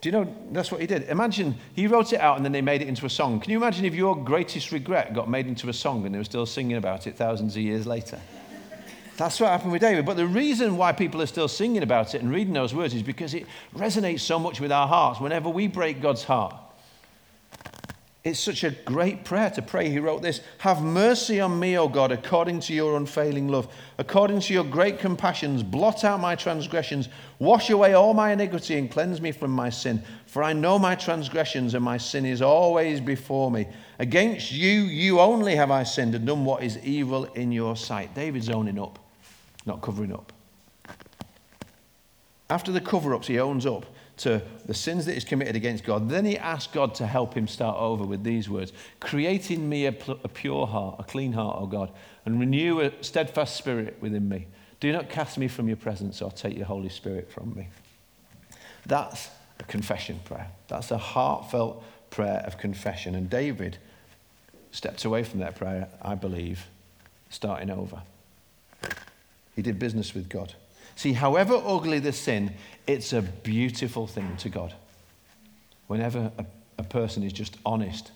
Do 0.00 0.08
you 0.08 0.12
know 0.12 0.34
that's 0.50 0.72
what 0.72 0.80
he 0.80 0.86
did? 0.86 1.04
Imagine 1.04 1.54
he 1.74 1.86
wrote 1.86 2.12
it 2.12 2.20
out 2.20 2.36
and 2.36 2.44
then 2.44 2.52
they 2.52 2.60
made 2.60 2.82
it 2.82 2.88
into 2.88 3.06
a 3.06 3.10
song. 3.10 3.38
Can 3.38 3.52
you 3.52 3.56
imagine 3.56 3.84
if 3.84 3.94
your 3.94 4.16
greatest 4.16 4.72
regret 4.72 5.14
got 5.14 5.30
made 5.30 5.46
into 5.46 5.68
a 5.68 5.72
song 5.72 6.04
and 6.04 6.12
they 6.12 6.18
were 6.18 6.24
still 6.24 6.44
singing 6.44 6.76
about 6.76 7.06
it 7.06 7.16
thousands 7.16 7.54
of 7.54 7.62
years 7.62 7.86
later? 7.86 8.18
That's 9.16 9.38
what 9.38 9.50
happened 9.50 9.72
with 9.72 9.82
David. 9.82 10.04
But 10.04 10.16
the 10.16 10.26
reason 10.26 10.76
why 10.76 10.92
people 10.92 11.22
are 11.22 11.26
still 11.26 11.46
singing 11.46 11.84
about 11.84 12.14
it 12.14 12.22
and 12.22 12.32
reading 12.32 12.52
those 12.52 12.74
words 12.74 12.94
is 12.94 13.02
because 13.02 13.34
it 13.34 13.46
resonates 13.76 14.20
so 14.20 14.38
much 14.38 14.60
with 14.60 14.72
our 14.72 14.88
hearts 14.88 15.20
whenever 15.20 15.48
we 15.48 15.68
break 15.68 16.02
God's 16.02 16.24
heart. 16.24 16.56
It's 18.24 18.38
such 18.38 18.62
a 18.62 18.70
great 18.70 19.24
prayer 19.24 19.50
to 19.50 19.62
pray. 19.62 19.90
He 19.90 19.98
wrote 19.98 20.22
this 20.22 20.42
Have 20.58 20.80
mercy 20.80 21.40
on 21.40 21.58
me, 21.58 21.76
O 21.76 21.88
God, 21.88 22.12
according 22.12 22.60
to 22.60 22.72
your 22.72 22.96
unfailing 22.96 23.48
love. 23.48 23.66
According 23.98 24.40
to 24.40 24.52
your 24.54 24.62
great 24.62 25.00
compassions, 25.00 25.64
blot 25.64 26.04
out 26.04 26.20
my 26.20 26.36
transgressions, 26.36 27.08
wash 27.40 27.70
away 27.70 27.94
all 27.94 28.14
my 28.14 28.32
iniquity, 28.32 28.78
and 28.78 28.88
cleanse 28.88 29.20
me 29.20 29.32
from 29.32 29.50
my 29.50 29.70
sin. 29.70 30.04
For 30.26 30.44
I 30.44 30.52
know 30.52 30.78
my 30.78 30.94
transgressions, 30.94 31.74
and 31.74 31.84
my 31.84 31.96
sin 31.96 32.24
is 32.24 32.42
always 32.42 33.00
before 33.00 33.50
me. 33.50 33.66
Against 33.98 34.52
you, 34.52 34.82
you 34.82 35.18
only 35.18 35.56
have 35.56 35.72
I 35.72 35.82
sinned 35.82 36.14
and 36.14 36.24
done 36.24 36.44
what 36.44 36.62
is 36.62 36.78
evil 36.84 37.24
in 37.24 37.50
your 37.50 37.74
sight. 37.74 38.14
David's 38.14 38.48
owning 38.48 38.78
up, 38.78 39.00
not 39.66 39.82
covering 39.82 40.12
up. 40.12 40.32
After 42.48 42.70
the 42.70 42.80
cover 42.80 43.14
ups, 43.14 43.26
he 43.26 43.40
owns 43.40 43.66
up 43.66 43.84
to 44.18 44.42
the 44.66 44.74
sins 44.74 45.06
that 45.06 45.14
he's 45.14 45.24
committed 45.24 45.56
against 45.56 45.84
God. 45.84 46.08
Then 46.08 46.24
he 46.24 46.36
asks 46.36 46.72
God 46.72 46.94
to 46.96 47.06
help 47.06 47.34
him 47.34 47.48
start 47.48 47.76
over 47.78 48.04
with 48.04 48.22
these 48.22 48.48
words 48.48 48.72
Create 49.00 49.50
in 49.50 49.68
me 49.68 49.86
a, 49.86 49.94
a 50.24 50.28
pure 50.28 50.66
heart, 50.66 50.96
a 50.98 51.04
clean 51.04 51.32
heart, 51.32 51.58
O 51.60 51.66
God, 51.66 51.90
and 52.24 52.38
renew 52.38 52.80
a 52.80 52.92
steadfast 53.02 53.56
spirit 53.56 53.96
within 54.00 54.28
me. 54.28 54.46
Do 54.80 54.92
not 54.92 55.08
cast 55.08 55.38
me 55.38 55.48
from 55.48 55.68
your 55.68 55.76
presence 55.76 56.20
or 56.20 56.30
take 56.30 56.56
your 56.56 56.66
Holy 56.66 56.88
Spirit 56.88 57.30
from 57.30 57.54
me. 57.54 57.68
That's 58.84 59.30
a 59.60 59.64
confession 59.64 60.20
prayer. 60.24 60.48
That's 60.68 60.90
a 60.90 60.98
heartfelt 60.98 61.84
prayer 62.10 62.42
of 62.46 62.58
confession. 62.58 63.14
And 63.14 63.30
David 63.30 63.78
stepped 64.72 65.04
away 65.04 65.22
from 65.22 65.40
that 65.40 65.54
prayer, 65.54 65.88
I 66.00 66.14
believe, 66.14 66.66
starting 67.30 67.70
over. 67.70 68.02
He 69.54 69.62
did 69.62 69.78
business 69.78 70.14
with 70.14 70.28
God. 70.28 70.54
See, 70.96 71.12
however 71.12 71.60
ugly 71.64 71.98
the 71.98 72.12
sin, 72.12 72.54
it's 72.86 73.12
a 73.12 73.22
beautiful 73.22 74.06
thing 74.06 74.36
to 74.38 74.48
God. 74.48 74.74
Whenever 75.86 76.30
a, 76.38 76.46
a 76.78 76.82
person 76.82 77.22
is 77.22 77.32
just 77.32 77.56
honest 77.64 78.12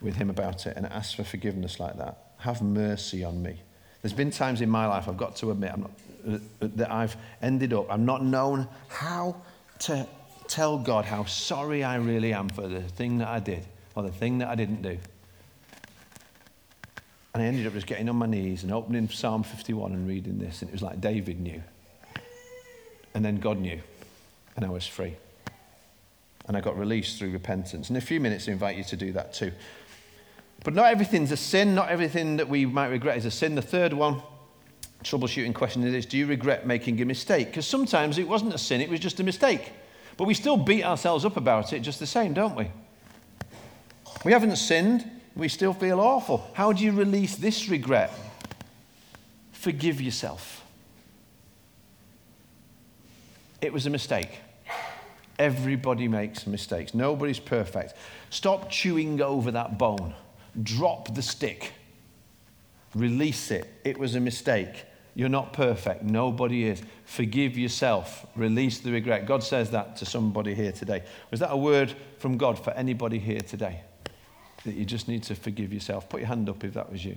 with 0.00 0.16
Him 0.16 0.30
about 0.30 0.66
it 0.66 0.76
and 0.76 0.86
asks 0.86 1.14
for 1.14 1.24
forgiveness 1.24 1.78
like 1.78 1.96
that, 1.98 2.32
have 2.38 2.62
mercy 2.62 3.24
on 3.24 3.42
me. 3.42 3.60
There's 4.02 4.12
been 4.12 4.30
times 4.30 4.60
in 4.60 4.70
my 4.70 4.86
life, 4.86 5.08
I've 5.08 5.18
got 5.18 5.36
to 5.36 5.50
admit, 5.50 5.72
I'm 5.72 5.80
not, 5.82 6.76
that 6.76 6.90
I've 6.90 7.16
ended 7.42 7.72
up, 7.72 7.90
I've 7.90 8.00
not 8.00 8.24
known 8.24 8.66
how 8.88 9.36
to 9.80 10.06
tell 10.48 10.78
God 10.78 11.04
how 11.04 11.24
sorry 11.24 11.84
I 11.84 11.96
really 11.96 12.32
am 12.32 12.48
for 12.48 12.66
the 12.66 12.80
thing 12.80 13.18
that 13.18 13.28
I 13.28 13.40
did 13.40 13.64
or 13.94 14.02
the 14.02 14.10
thing 14.10 14.38
that 14.38 14.48
I 14.48 14.54
didn't 14.54 14.82
do. 14.82 14.98
And 17.32 17.42
I 17.42 17.46
ended 17.46 17.66
up 17.66 17.72
just 17.74 17.86
getting 17.86 18.08
on 18.08 18.16
my 18.16 18.26
knees 18.26 18.64
and 18.64 18.72
opening 18.72 19.08
Psalm 19.08 19.42
51 19.42 19.92
and 19.92 20.08
reading 20.08 20.38
this. 20.38 20.62
And 20.62 20.68
it 20.68 20.72
was 20.72 20.82
like 20.82 21.00
David 21.00 21.40
knew. 21.40 21.62
And 23.14 23.24
then 23.24 23.36
God 23.36 23.58
knew. 23.58 23.80
And 24.56 24.64
I 24.64 24.68
was 24.68 24.86
free. 24.86 25.16
And 26.46 26.56
I 26.56 26.60
got 26.60 26.76
released 26.76 27.18
through 27.18 27.30
repentance. 27.30 27.88
In 27.90 27.96
a 27.96 28.00
few 28.00 28.18
minutes, 28.18 28.48
I 28.48 28.52
invite 28.52 28.76
you 28.76 28.84
to 28.84 28.96
do 28.96 29.12
that 29.12 29.32
too. 29.32 29.52
But 30.64 30.74
not 30.74 30.86
everything's 30.86 31.30
a 31.30 31.36
sin. 31.36 31.74
Not 31.74 31.88
everything 31.88 32.36
that 32.38 32.48
we 32.48 32.66
might 32.66 32.88
regret 32.88 33.16
is 33.16 33.24
a 33.24 33.30
sin. 33.30 33.54
The 33.54 33.62
third 33.62 33.92
one, 33.92 34.20
troubleshooting 35.04 35.54
question 35.54 35.84
is 35.84 36.06
Do 36.06 36.18
you 36.18 36.26
regret 36.26 36.66
making 36.66 37.00
a 37.00 37.04
mistake? 37.04 37.48
Because 37.48 37.66
sometimes 37.66 38.18
it 38.18 38.26
wasn't 38.26 38.54
a 38.54 38.58
sin, 38.58 38.80
it 38.80 38.90
was 38.90 39.00
just 39.00 39.20
a 39.20 39.24
mistake. 39.24 39.72
But 40.16 40.26
we 40.26 40.34
still 40.34 40.56
beat 40.56 40.84
ourselves 40.84 41.24
up 41.24 41.36
about 41.36 41.72
it 41.72 41.80
just 41.80 42.00
the 42.00 42.06
same, 42.06 42.34
don't 42.34 42.56
we? 42.56 42.70
We 44.24 44.32
haven't 44.32 44.56
sinned 44.56 45.08
we 45.40 45.48
still 45.48 45.72
feel 45.72 45.98
awful. 46.00 46.46
How 46.52 46.70
do 46.70 46.84
you 46.84 46.92
release 46.92 47.34
this 47.34 47.66
regret? 47.70 48.12
Forgive 49.52 49.98
yourself. 49.98 50.62
It 53.62 53.72
was 53.72 53.86
a 53.86 53.90
mistake. 53.90 54.38
Everybody 55.38 56.08
makes 56.08 56.46
mistakes. 56.46 56.92
Nobody's 56.92 57.38
perfect. 57.38 57.94
Stop 58.28 58.68
chewing 58.68 59.22
over 59.22 59.50
that 59.52 59.78
bone. 59.78 60.12
Drop 60.62 61.14
the 61.14 61.22
stick. 61.22 61.72
Release 62.94 63.50
it. 63.50 63.66
It 63.82 63.96
was 63.96 64.16
a 64.16 64.20
mistake. 64.20 64.84
You're 65.14 65.30
not 65.30 65.54
perfect. 65.54 66.02
Nobody 66.02 66.64
is. 66.64 66.82
Forgive 67.06 67.56
yourself. 67.56 68.26
Release 68.36 68.80
the 68.80 68.92
regret. 68.92 69.24
God 69.24 69.42
says 69.42 69.70
that 69.70 69.96
to 69.96 70.04
somebody 70.04 70.54
here 70.54 70.72
today. 70.72 71.02
Was 71.30 71.40
that 71.40 71.50
a 71.50 71.56
word 71.56 71.94
from 72.18 72.36
God 72.36 72.62
for 72.62 72.72
anybody 72.72 73.18
here 73.18 73.40
today? 73.40 73.80
That 74.64 74.74
you 74.74 74.84
just 74.84 75.08
need 75.08 75.22
to 75.24 75.34
forgive 75.34 75.72
yourself. 75.72 76.08
Put 76.08 76.20
your 76.20 76.28
hand 76.28 76.48
up 76.48 76.62
if 76.64 76.74
that 76.74 76.90
was 76.90 77.04
you. 77.04 77.16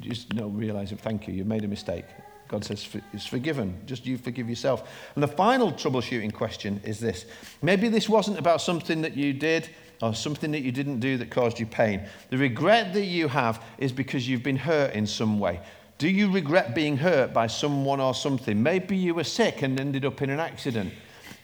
Just 0.00 0.32
you 0.32 0.40
know, 0.40 0.48
realize 0.48 0.92
it. 0.92 1.00
Thank 1.00 1.28
you. 1.28 1.34
You 1.34 1.44
made 1.44 1.64
a 1.64 1.68
mistake. 1.68 2.04
God 2.48 2.64
says 2.64 2.86
it's 3.12 3.26
forgiven. 3.26 3.80
Just 3.86 4.06
you 4.06 4.18
forgive 4.18 4.48
yourself. 4.48 4.88
And 5.14 5.22
the 5.22 5.28
final 5.28 5.72
troubleshooting 5.72 6.32
question 6.32 6.80
is 6.84 7.00
this 7.00 7.26
maybe 7.62 7.88
this 7.88 8.08
wasn't 8.08 8.38
about 8.38 8.60
something 8.60 9.02
that 9.02 9.16
you 9.16 9.32
did 9.32 9.68
or 10.02 10.14
something 10.14 10.50
that 10.50 10.60
you 10.60 10.72
didn't 10.72 11.00
do 11.00 11.16
that 11.18 11.30
caused 11.30 11.58
you 11.58 11.66
pain. 11.66 12.06
The 12.30 12.38
regret 12.38 12.92
that 12.94 13.06
you 13.06 13.28
have 13.28 13.62
is 13.78 13.92
because 13.92 14.28
you've 14.28 14.42
been 14.42 14.56
hurt 14.56 14.92
in 14.94 15.06
some 15.06 15.38
way. 15.38 15.60
Do 15.96 16.08
you 16.08 16.30
regret 16.30 16.74
being 16.74 16.96
hurt 16.96 17.32
by 17.32 17.46
someone 17.46 18.00
or 18.00 18.14
something? 18.14 18.62
Maybe 18.62 18.96
you 18.96 19.14
were 19.14 19.24
sick 19.24 19.62
and 19.62 19.78
ended 19.78 20.04
up 20.04 20.20
in 20.20 20.28
an 20.28 20.40
accident. 20.40 20.92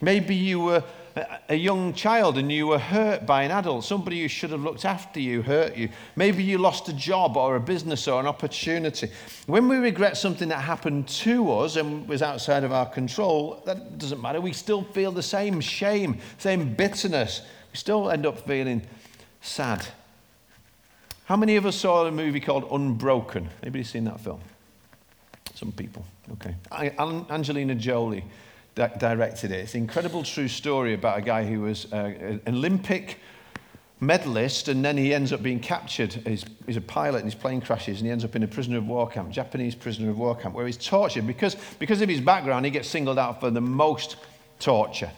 Maybe 0.01 0.35
you 0.35 0.59
were 0.59 0.83
a 1.49 1.55
young 1.55 1.93
child 1.93 2.37
and 2.37 2.51
you 2.51 2.67
were 2.67 2.79
hurt 2.79 3.25
by 3.25 3.43
an 3.43 3.51
adult, 3.51 3.83
somebody 3.83 4.21
who 4.21 4.27
should 4.27 4.51
have 4.51 4.61
looked 4.61 4.85
after 4.85 5.19
you 5.19 5.41
hurt 5.41 5.75
you. 5.75 5.89
Maybe 6.15 6.43
you 6.43 6.57
lost 6.57 6.87
a 6.87 6.93
job 6.93 7.37
or 7.37 7.55
a 7.55 7.59
business 7.59 8.07
or 8.07 8.19
an 8.19 8.27
opportunity. 8.27 9.09
When 9.45 9.67
we 9.67 9.77
regret 9.77 10.17
something 10.17 10.49
that 10.49 10.61
happened 10.61 11.07
to 11.09 11.51
us 11.51 11.75
and 11.75 12.07
was 12.07 12.21
outside 12.21 12.63
of 12.63 12.71
our 12.71 12.85
control, 12.85 13.61
that 13.65 13.97
doesn't 13.97 14.21
matter. 14.21 14.39
We 14.39 14.53
still 14.53 14.83
feel 14.83 15.11
the 15.11 15.23
same 15.23 15.59
shame, 15.59 16.19
same 16.37 16.73
bitterness. 16.73 17.41
We 17.71 17.77
still 17.77 18.09
end 18.09 18.25
up 18.25 18.47
feeling 18.47 18.81
sad. 19.41 19.85
How 21.25 21.35
many 21.35 21.55
of 21.55 21.65
us 21.65 21.75
saw 21.75 22.05
a 22.05 22.11
movie 22.11 22.39
called 22.39 22.67
Unbroken? 22.71 23.49
Anybody 23.61 23.83
seen 23.83 24.05
that 24.05 24.19
film? 24.19 24.41
Some 25.55 25.71
people. 25.71 26.05
Okay. 26.33 26.55
Angelina 26.71 27.75
Jolie 27.75 28.23
directed 28.75 29.51
it. 29.51 29.59
It's 29.59 29.75
an 29.75 29.81
incredible 29.81 30.23
true 30.23 30.47
story 30.47 30.93
about 30.93 31.17
a 31.17 31.21
guy 31.21 31.45
who 31.45 31.61
was 31.61 31.91
uh, 31.91 31.95
an 31.95 32.41
Olympic 32.47 33.19
medalist 33.99 34.67
and 34.67 34.83
then 34.83 34.97
he 34.97 35.13
ends 35.13 35.31
up 35.31 35.43
being 35.43 35.59
captured. 35.59 36.13
He's, 36.13 36.43
he's, 36.65 36.77
a 36.77 36.81
pilot 36.81 37.17
and 37.17 37.25
his 37.25 37.35
plane 37.35 37.61
crashes 37.61 37.99
and 37.99 38.07
he 38.07 38.11
ends 38.11 38.25
up 38.25 38.35
in 38.35 38.43
a 38.43 38.47
prisoner 38.47 38.77
of 38.77 38.87
war 38.87 39.07
camp, 39.07 39.29
Japanese 39.29 39.75
prisoner 39.75 40.09
of 40.09 40.17
war 40.17 40.35
camp, 40.35 40.55
where 40.55 40.65
he's 40.65 40.77
tortured. 40.77 41.27
Because, 41.27 41.55
because 41.79 42.01
of 42.01 42.09
his 42.09 42.21
background, 42.21 42.65
he 42.65 42.71
gets 42.71 42.89
singled 42.89 43.19
out 43.19 43.39
for 43.39 43.51
the 43.51 43.61
most 43.61 44.15
torture. 44.59 45.11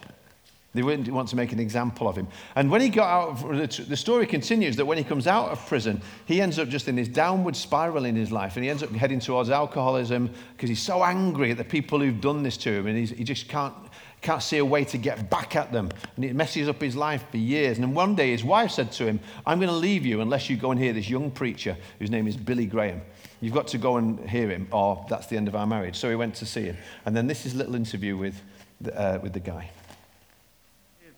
They 0.74 0.82
wouldn't 0.82 1.08
want 1.10 1.30
to 1.30 1.36
make 1.36 1.52
an 1.52 1.60
example 1.60 2.08
of 2.08 2.16
him. 2.16 2.28
And 2.56 2.72
when 2.72 2.82
he 2.82 2.90
got 2.90 3.08
out, 3.08 3.44
of, 3.44 3.90
the 3.90 3.96
story 3.96 4.26
continues 4.26 4.76
that 4.78 4.86
when 4.86 4.98
he 4.98 5.04
comes 5.04 5.28
out 5.28 5.50
of 5.50 5.64
prison, 5.68 6.02
he 6.26 6.42
ends 6.42 6.58
up 6.58 6.68
just 6.68 6.88
in 6.88 6.96
this 6.96 7.08
downward 7.08 7.56
spiral 7.56 8.06
in 8.06 8.16
his 8.16 8.32
life. 8.32 8.56
And 8.56 8.64
he 8.64 8.72
ends 8.72 8.82
up 8.82 8.90
heading 8.90 9.20
towards 9.20 9.52
alcoholism 9.52 10.32
because 10.54 10.70
he's 10.70 10.82
so 10.82 11.04
angry 11.04 11.52
at 11.52 11.58
the 11.58 11.64
people 11.64 12.00
who've 12.00 12.20
done 12.20 12.42
this 12.42 12.58
to 12.58 12.72
him. 12.72 12.88
And 12.88 13.08
he 13.08 13.24
just 13.24 13.48
can't, 13.48 13.76
can't 14.24 14.42
see 14.42 14.58
a 14.58 14.66
way 14.66 14.84
to 14.86 14.98
get 14.98 15.30
back 15.30 15.56
at 15.56 15.72
them. 15.72 15.90
And 16.16 16.26
it 16.26 16.34
messes 16.36 16.68
up 16.68 16.82
his 16.82 16.96
life 16.96 17.24
for 17.30 17.38
years. 17.38 17.78
And 17.78 17.84
then 17.86 17.94
one 17.94 18.16
day 18.16 18.32
his 18.32 18.44
wife 18.44 18.72
said 18.72 18.92
to 18.94 19.06
him, 19.06 19.20
I'm 19.46 19.60
going 19.60 19.70
to 19.70 19.76
leave 19.76 20.08
you 20.08 20.22
unless 20.22 20.50
you 20.50 20.58
go 20.58 20.72
and 20.72 20.80
hear 20.80 20.94
this 20.94 21.08
young 21.08 21.30
preacher 21.30 21.78
whose 22.00 22.10
name 22.10 22.28
is 22.28 22.36
Billy 22.36 22.66
Graham. 22.66 23.02
You've 23.42 23.54
got 23.54 23.68
to 23.68 23.78
go 23.78 23.98
and 23.98 24.28
hear 24.28 24.50
him, 24.50 24.70
or 24.72 25.06
that's 25.08 25.28
the 25.28 25.38
end 25.38 25.48
of 25.48 25.56
our 25.56 25.68
marriage. 25.68 25.98
So 25.98 26.10
he 26.10 26.16
went 26.16 26.34
to 26.36 26.48
see 26.48 26.64
him. 26.64 26.78
And 27.06 27.16
then 27.16 27.28
this 27.28 27.46
is 27.46 27.54
a 27.54 27.58
little 27.58 27.76
interview 27.76 28.18
with 28.18 28.42
the, 28.82 29.00
uh, 29.00 29.20
with 29.22 29.34
the 29.34 29.40
guy. 29.40 29.70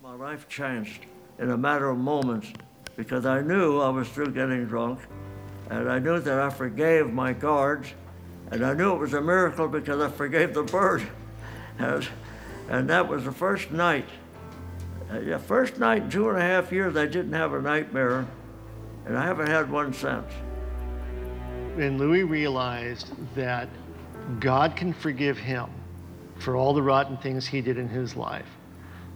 My 0.05 0.13
life 0.13 0.47
changed 0.47 1.07
in 1.39 1.49
a 1.49 1.57
matter 1.57 1.89
of 1.89 1.97
moments 1.97 2.53
because 2.95 3.25
I 3.25 3.41
knew 3.41 3.79
I 3.79 3.89
was 3.89 4.07
still 4.07 4.27
getting 4.27 4.67
drunk, 4.67 4.99
and 5.71 5.89
I 5.89 5.97
knew 5.97 6.19
that 6.19 6.39
I 6.39 6.51
forgave 6.51 7.11
my 7.11 7.33
guards, 7.33 7.87
and 8.51 8.63
I 8.63 8.75
knew 8.75 8.93
it 8.93 8.99
was 8.99 9.15
a 9.15 9.21
miracle 9.21 9.67
because 9.67 9.99
I 9.99 10.11
forgave 10.11 10.53
the 10.53 10.61
bird. 10.61 11.07
And, 11.79 12.07
and 12.69 12.87
that 12.87 13.07
was 13.07 13.25
the 13.25 13.31
first 13.31 13.71
night. 13.71 14.05
Uh, 15.09 15.21
the 15.21 15.39
first 15.39 15.79
night 15.79 16.03
in 16.03 16.09
two 16.11 16.29
and 16.29 16.37
a 16.37 16.41
half 16.41 16.71
years, 16.71 16.95
I 16.95 17.07
didn't 17.07 17.33
have 17.33 17.53
a 17.53 17.61
nightmare, 17.61 18.27
and 19.07 19.17
I 19.17 19.25
haven't 19.25 19.47
had 19.47 19.71
one 19.71 19.91
since. 19.91 20.31
And 21.77 21.99
Louis 21.99 22.23
realized 22.23 23.11
that 23.33 23.69
God 24.39 24.75
can 24.75 24.93
forgive 24.93 25.39
him 25.39 25.67
for 26.37 26.55
all 26.55 26.75
the 26.75 26.83
rotten 26.83 27.17
things 27.17 27.47
he 27.47 27.59
did 27.59 27.79
in 27.79 27.89
his 27.89 28.15
life 28.15 28.45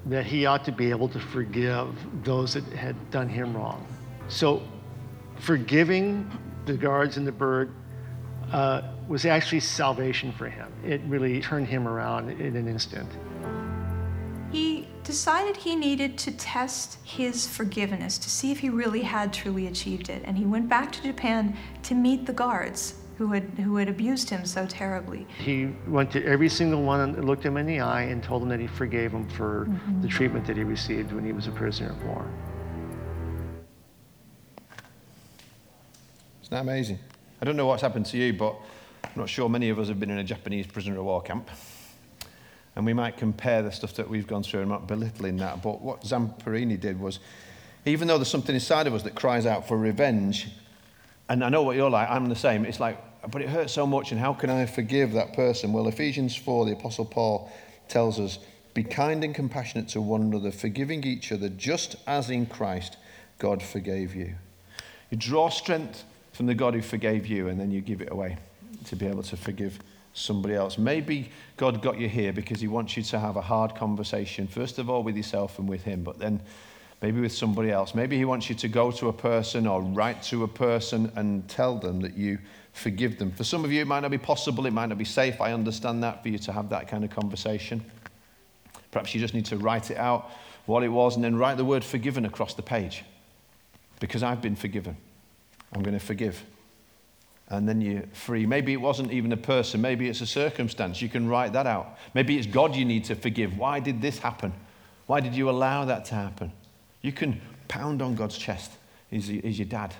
that 0.06 0.26
he 0.26 0.46
ought 0.46 0.64
to 0.66 0.72
be 0.72 0.90
able 0.90 1.10
to 1.10 1.20
forgive 1.20 1.88
those 2.24 2.54
that 2.54 2.64
had 2.74 2.96
done 3.12 3.30
him 3.30 3.56
wrong. 3.56 3.86
So, 4.28 4.62
forgiving 5.40 6.30
the 6.66 6.74
guards 6.74 7.18
and 7.18 7.26
the 7.26 7.32
bird 7.32 7.74
uh, 8.52 8.82
was 9.08 9.26
actually 9.26 9.60
salvation 9.60 10.32
for 10.32 10.48
him. 10.48 10.72
It 10.84 11.02
really 11.06 11.42
turned 11.42 11.68
him 11.68 11.88
around 11.88 12.30
in 12.30 12.56
an 12.56 12.68
instant. 12.68 13.10
He 14.52 14.88
decided 15.04 15.58
he 15.58 15.76
needed 15.76 16.18
to 16.20 16.32
test 16.32 16.98
his 17.04 17.48
forgiveness 17.48 18.18
to 18.18 18.30
see 18.30 18.52
if 18.52 18.60
he 18.60 18.70
really 18.70 19.02
had 19.02 19.32
truly 19.32 19.68
achieved 19.68 20.10
it. 20.10 20.24
And 20.26 20.38
he 20.38 20.46
went 20.46 20.68
back 20.68 20.92
to 20.94 21.04
Japan 21.04 21.56
to 21.84 21.96
meet 21.96 22.26
the 22.26 22.34
guards 22.34 22.96
who 23.20 23.28
had, 23.34 23.44
who 23.44 23.76
had 23.76 23.90
abused 23.90 24.30
him 24.30 24.46
so 24.46 24.66
terribly. 24.66 25.28
He 25.38 25.74
went 25.88 26.10
to 26.14 26.26
every 26.26 26.48
single 26.48 26.84
one 26.84 27.02
and 27.02 27.26
looked 27.26 27.44
him 27.44 27.58
in 27.58 27.66
the 27.66 27.82
eye 27.82 28.04
and 28.04 28.24
told 28.24 28.44
him 28.44 28.48
that 28.48 28.62
he 28.62 28.68
forgave 28.68 29.12
him 29.12 29.28
for 29.28 29.66
mm-hmm. 29.66 30.02
the 30.02 30.08
treatment 30.08 30.48
that 30.48 30.56
he 30.56 30.64
received 30.64 31.12
when 31.12 31.26
he 31.26 31.34
was 31.34 31.46
a 31.46 31.52
prisoner 31.52 31.90
of 31.90 32.02
war. 32.06 32.26
Isn't 36.44 36.52
that 36.52 36.62
amazing? 36.62 36.98
I 37.42 37.46
don't 37.46 37.58
know 37.58 37.66
what's 37.66 37.82
happened 37.82 38.06
to 38.06 38.18
you, 38.18 38.32
but 38.32 38.56
I'm 39.04 39.12
not 39.18 39.28
sure 39.28 39.50
many 39.50 39.68
of 39.68 39.80
us 39.80 39.90
have 39.90 40.00
been 40.00 40.12
in 40.12 40.20
a 40.20 40.24
Japanese 40.24 40.66
prisoner 40.66 40.98
of 40.98 41.04
war 41.04 41.22
camp. 41.22 41.50
And 42.78 42.86
we 42.86 42.94
might 42.94 43.18
compare 43.18 43.62
the 43.62 43.72
stuff 43.74 43.96
that 43.96 44.10
we've 44.10 44.28
gone 44.28 44.44
through. 44.44 44.62
I'm 44.62 44.70
not 44.70 44.88
belittling 44.88 45.36
that, 45.38 45.62
but 45.62 45.82
what 45.82 46.04
Zamperini 46.04 46.80
did 46.80 46.98
was, 46.98 47.20
even 47.86 48.08
though 48.08 48.18
there's 48.18 48.30
something 48.30 48.56
inside 48.56 48.88
of 48.88 48.94
us 48.94 49.04
that 49.04 49.16
cries 49.16 49.46
out 49.46 49.68
for 49.68 49.78
revenge, 49.78 50.48
and 51.28 51.44
I 51.44 51.50
know 51.50 51.64
what 51.64 51.76
you're 51.76 51.90
like, 51.90 52.10
I'm 52.10 52.30
the 52.30 52.36
same. 52.36 52.64
It's 52.64 52.80
like, 52.80 53.09
but 53.28 53.42
it 53.42 53.50
hurts 53.50 53.74
so 53.74 53.86
much, 53.86 54.12
and 54.12 54.20
how 54.20 54.34
can 54.34 54.50
I 54.50 54.66
forgive 54.66 55.14
that 55.14 55.34
person? 55.34 55.74
Well, 55.74 55.88
Ephesians 55.88 56.36
4, 56.36 56.66
the 56.66 56.74
Apostle 56.74 57.06
Paul 57.06 57.52
tells 57.88 58.20
us, 58.20 58.40
Be 58.74 58.84
kind 58.84 59.24
and 59.24 59.36
compassionate 59.36 59.90
to 59.90 60.02
one 60.02 60.22
another, 60.22 60.52
forgiving 60.52 61.04
each 61.04 61.32
other, 61.32 61.50
just 61.50 61.96
as 62.08 62.30
in 62.30 62.46
Christ 62.46 62.98
God 63.38 63.62
forgave 63.62 64.16
you. 64.16 64.36
You 65.10 65.18
draw 65.18 65.50
strength 65.50 66.04
from 66.32 66.46
the 66.46 66.56
God 66.56 66.74
who 66.74 66.82
forgave 66.82 67.28
you, 67.28 67.48
and 67.50 67.60
then 67.60 67.72
you 67.72 67.82
give 67.82 68.02
it 68.02 68.12
away 68.12 68.38
to 68.86 68.96
be 68.96 69.08
able 69.08 69.24
to 69.24 69.36
forgive 69.36 69.80
somebody 70.14 70.56
else. 70.56 70.78
Maybe 70.78 71.32
God 71.58 71.82
got 71.82 72.00
you 72.00 72.08
here 72.08 72.32
because 72.32 72.62
He 72.62 72.68
wants 72.68 72.96
you 72.96 73.04
to 73.04 73.20
have 73.20 73.36
a 73.36 73.42
hard 73.42 73.76
conversation, 73.76 74.48
first 74.48 74.80
of 74.80 74.90
all 74.90 75.04
with 75.04 75.18
yourself 75.18 75.60
and 75.60 75.68
with 75.68 75.84
Him, 75.84 76.04
but 76.04 76.20
then 76.20 76.42
maybe 77.02 77.20
with 77.20 77.34
somebody 77.34 77.72
else. 77.72 77.96
Maybe 77.96 78.18
He 78.18 78.26
wants 78.26 78.50
you 78.50 78.56
to 78.56 78.68
go 78.68 78.92
to 78.92 79.10
a 79.10 79.14
person 79.14 79.68
or 79.68 79.82
write 79.82 80.22
to 80.24 80.44
a 80.44 80.48
person 80.48 81.12
and 81.16 81.48
tell 81.48 81.78
them 81.78 82.02
that 82.02 82.16
you 82.18 82.40
forgive 82.74 83.18
them. 83.18 83.32
For 83.32 83.44
some 83.44 83.66
of 83.66 83.72
you, 83.72 83.82
it 83.82 83.88
might 83.88 84.02
not 84.02 84.12
be 84.12 84.18
possible, 84.18 84.66
it 84.66 84.74
might 84.74 84.88
not 84.88 84.98
be 84.98 85.06
safe. 85.06 85.42
I 85.42 85.54
understand 85.54 86.04
that 86.04 86.24
for 86.24 86.30
you 86.30 86.38
to 86.40 86.52
have 86.52 86.70
that 86.70 86.88
kind 86.88 87.04
of 87.04 87.10
conversation. 87.10 87.84
Perhaps 88.92 89.14
you 89.14 89.20
just 89.20 89.34
need 89.34 89.46
to 89.46 89.58
write 89.58 89.92
it 89.92 89.98
out, 89.98 90.32
what 90.66 90.84
it 90.84 90.90
was, 90.90 91.16
and 91.16 91.24
then 91.24 91.36
write 91.36 91.58
the 91.58 91.66
word 91.66 91.84
forgiven 91.84 92.26
across 92.26 92.54
the 92.54 92.62
page. 92.62 93.04
Because 94.00 94.24
I've 94.24 94.42
been 94.42 94.56
forgiven. 94.56 94.96
I'm 95.74 95.84
going 95.84 95.98
to 95.98 96.06
forgive. 96.06 96.44
and 97.50 97.68
then 97.68 97.82
you're 97.82 98.04
free. 98.14 98.46
Maybe 98.46 98.74
it 98.74 98.82
wasn't 98.82 99.12
even 99.12 99.32
a 99.32 99.38
person, 99.38 99.82
maybe 99.82 100.08
it's 100.08 100.22
a 100.22 100.28
circumstance. 100.28 101.02
You 101.02 101.10
can 101.10 101.28
write 101.28 101.54
that 101.54 101.66
out. 101.66 101.98
Maybe 102.14 102.38
it's 102.38 102.48
God 102.48 102.76
you 102.76 102.86
need 102.86 103.06
to 103.06 103.16
forgive. 103.16 103.58
Why 103.58 103.80
did 103.80 104.02
this 104.02 104.20
happen? 104.20 104.54
Why 105.08 105.20
did 105.20 105.36
you 105.36 105.50
allow 105.50 105.86
that 105.86 106.06
to 106.06 106.16
happen? 106.16 106.52
You 107.02 107.12
can 107.12 107.42
pound 107.68 108.02
on 108.02 108.16
God's 108.16 108.38
chest. 108.38 108.72
He's, 109.10 109.28
he's 109.28 109.58
your 109.58 109.68
dad. 109.68 109.96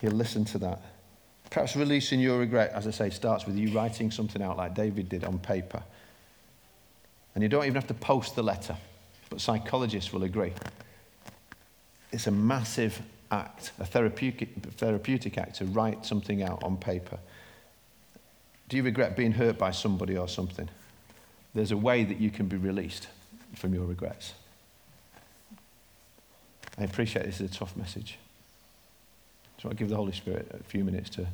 He'll 0.00 0.12
listen 0.12 0.44
to 0.46 0.58
that. 0.58 0.80
Perhaps 1.50 1.76
releasing 1.76 2.20
your 2.20 2.38
regret, 2.38 2.72
as 2.74 2.86
I 2.86 2.90
say, 2.90 3.10
starts 3.10 3.46
with 3.46 3.56
you 3.56 3.70
writing 3.72 4.10
something 4.10 4.42
out 4.42 4.56
like 4.56 4.74
David 4.74 5.08
did 5.08 5.24
on 5.24 5.38
paper. 5.38 5.82
And 7.34 7.42
you 7.42 7.48
don't 7.48 7.64
even 7.64 7.74
have 7.74 7.86
to 7.86 7.94
post 7.94 8.36
the 8.36 8.42
letter, 8.42 8.76
but 9.30 9.40
psychologists 9.40 10.12
will 10.12 10.24
agree. 10.24 10.52
It's 12.12 12.26
a 12.26 12.30
massive 12.30 13.00
act, 13.30 13.72
a 13.78 13.86
therapeutic, 13.86 14.54
therapeutic 14.76 15.38
act 15.38 15.56
to 15.56 15.64
write 15.66 16.04
something 16.04 16.42
out 16.42 16.62
on 16.62 16.76
paper. 16.76 17.18
Do 18.68 18.76
you 18.76 18.82
regret 18.82 19.16
being 19.16 19.32
hurt 19.32 19.58
by 19.58 19.70
somebody 19.70 20.16
or 20.16 20.28
something? 20.28 20.68
There's 21.54 21.72
a 21.72 21.76
way 21.76 22.04
that 22.04 22.18
you 22.18 22.30
can 22.30 22.46
be 22.46 22.56
released 22.56 23.08
from 23.54 23.74
your 23.74 23.84
regrets. 23.84 24.34
I 26.78 26.84
appreciate 26.84 27.24
this 27.24 27.40
is 27.40 27.50
a 27.50 27.54
tough 27.54 27.76
message. 27.76 28.18
So 29.60 29.68
I 29.68 29.72
give 29.74 29.88
the 29.88 29.96
Holy 29.96 30.12
Spirit 30.12 30.48
a 30.58 30.62
few 30.62 30.84
minutes 30.84 31.10
to 31.10 31.26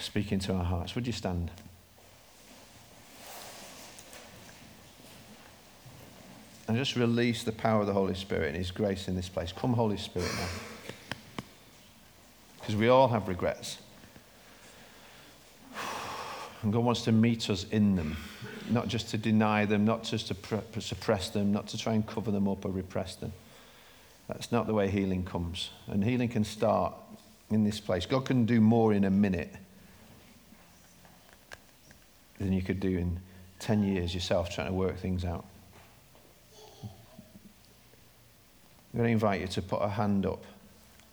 speak 0.00 0.32
into 0.32 0.54
our 0.54 0.64
hearts. 0.64 0.94
Would 0.94 1.06
you 1.06 1.12
stand? 1.12 1.50
And 6.66 6.76
just 6.76 6.96
release 6.96 7.44
the 7.44 7.52
power 7.52 7.80
of 7.80 7.86
the 7.86 7.92
Holy 7.92 8.14
Spirit 8.14 8.48
and 8.48 8.56
His 8.56 8.70
grace 8.70 9.08
in 9.08 9.16
this 9.16 9.28
place. 9.28 9.52
Come, 9.52 9.74
Holy 9.74 9.96
Spirit, 9.96 10.30
now. 10.36 10.48
Because 12.60 12.76
we 12.76 12.88
all 12.88 13.08
have 13.08 13.28
regrets. 13.28 13.78
And 16.62 16.72
God 16.72 16.84
wants 16.84 17.02
to 17.02 17.12
meet 17.12 17.48
us 17.50 17.64
in 17.70 17.96
them, 17.96 18.16
not 18.68 18.88
just 18.88 19.10
to 19.10 19.18
deny 19.18 19.64
them, 19.64 19.84
not 19.84 20.04
just 20.04 20.28
to 20.28 20.34
pr- 20.34 20.80
suppress 20.80 21.30
them, 21.30 21.52
not 21.52 21.68
to 21.68 21.78
try 21.78 21.94
and 21.94 22.06
cover 22.06 22.30
them 22.30 22.48
up 22.48 22.64
or 22.64 22.70
repress 22.70 23.14
them. 23.14 23.32
That's 24.28 24.52
not 24.52 24.66
the 24.66 24.74
way 24.74 24.88
healing 24.90 25.24
comes. 25.24 25.70
And 25.86 26.04
healing 26.04 26.28
can 26.28 26.44
start 26.44 26.94
in 27.50 27.64
this 27.64 27.80
place. 27.80 28.06
God 28.06 28.26
can 28.26 28.44
do 28.44 28.60
more 28.60 28.92
in 28.92 29.04
a 29.04 29.10
minute 29.10 29.54
than 32.38 32.52
you 32.52 32.62
could 32.62 32.78
do 32.78 32.98
in 32.98 33.18
10 33.58 33.82
years 33.82 34.14
yourself 34.14 34.50
trying 34.50 34.68
to 34.68 34.72
work 34.72 34.98
things 34.98 35.24
out. 35.24 35.44
I'm 38.92 39.00
going 39.00 39.08
to 39.08 39.12
invite 39.12 39.40
you 39.40 39.48
to 39.48 39.62
put 39.62 39.82
a 39.82 39.88
hand 39.88 40.24
up 40.26 40.44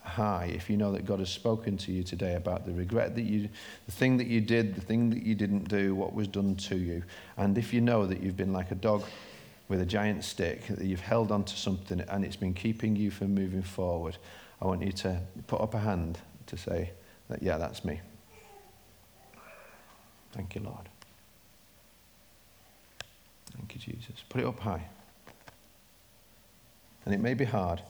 high 0.02 0.50
if 0.54 0.70
you 0.70 0.76
know 0.76 0.92
that 0.92 1.04
God 1.04 1.18
has 1.18 1.30
spoken 1.30 1.76
to 1.78 1.92
you 1.92 2.02
today 2.02 2.34
about 2.34 2.64
the 2.64 2.72
regret 2.72 3.14
that 3.16 3.22
you, 3.22 3.48
the 3.86 3.92
thing 3.92 4.16
that 4.18 4.28
you 4.28 4.40
did, 4.40 4.74
the 4.74 4.80
thing 4.80 5.10
that 5.10 5.22
you 5.22 5.34
didn't 5.34 5.68
do, 5.68 5.94
what 5.94 6.14
was 6.14 6.28
done 6.28 6.54
to 6.56 6.76
you. 6.76 7.02
And 7.36 7.58
if 7.58 7.74
you 7.74 7.80
know 7.80 8.06
that 8.06 8.22
you've 8.22 8.36
been 8.36 8.52
like 8.52 8.70
a 8.70 8.76
dog 8.76 9.04
with 9.68 9.80
a 9.80 9.86
giant 9.86 10.24
stick, 10.24 10.66
that 10.68 10.84
you've 10.84 11.00
held 11.00 11.32
onto 11.32 11.56
something 11.56 12.00
and 12.00 12.24
it's 12.24 12.36
been 12.36 12.54
keeping 12.54 12.94
you 12.96 13.10
from 13.10 13.34
moving 13.34 13.62
forward, 13.62 14.16
I 14.60 14.66
want 14.66 14.82
you 14.82 14.92
to 14.92 15.20
put 15.46 15.60
up 15.60 15.74
a 15.74 15.78
hand 15.78 16.18
to 16.46 16.56
say 16.56 16.92
that, 17.28 17.42
yeah, 17.42 17.58
that's 17.58 17.84
me. 17.84 18.00
Thank 20.32 20.54
you, 20.54 20.62
Lord. 20.62 20.88
Thank 23.56 23.74
you, 23.74 23.80
Jesus. 23.80 24.22
Put 24.28 24.42
it 24.42 24.46
up 24.46 24.60
high. 24.60 24.86
And 27.04 27.14
it 27.14 27.20
may 27.20 27.34
be 27.34 27.44
hard. 27.44 27.80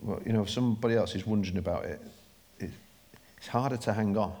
Well, 0.00 0.20
you 0.24 0.32
know, 0.32 0.42
if 0.42 0.50
somebody 0.50 0.94
else 0.94 1.14
is 1.14 1.26
wondering 1.26 1.58
about 1.58 1.84
it, 1.84 2.00
it, 2.58 2.70
it's 3.36 3.48
harder 3.48 3.76
to 3.76 3.92
hang 3.92 4.16
on. 4.16 4.32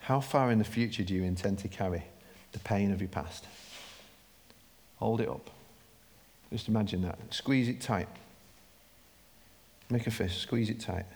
How 0.00 0.20
far 0.20 0.50
in 0.50 0.58
the 0.58 0.64
future 0.64 1.04
do 1.04 1.14
you 1.14 1.22
intend 1.22 1.58
to 1.60 1.68
carry 1.68 2.04
the 2.52 2.58
pain 2.58 2.90
of 2.90 3.00
your 3.00 3.08
past? 3.08 3.46
Hold 5.00 5.20
it 5.20 5.28
up. 5.28 5.50
Just 6.52 6.68
imagine 6.68 7.02
that. 7.02 7.18
Squeeze 7.30 7.68
it 7.68 7.80
tight. 7.80 8.08
Make 9.90 10.06
a 10.06 10.10
fist, 10.10 10.38
squeeze 10.38 10.70
it 10.70 10.80
tight. 10.80 11.06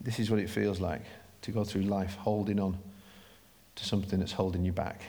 This 0.00 0.18
is 0.18 0.30
what 0.30 0.40
it 0.40 0.48
feels 0.48 0.80
like 0.80 1.02
to 1.42 1.50
go 1.50 1.64
through 1.64 1.82
life 1.82 2.14
holding 2.16 2.58
on 2.58 2.78
to 3.76 3.84
something 3.84 4.18
that's 4.18 4.32
holding 4.32 4.64
you 4.64 4.72
back. 4.72 5.02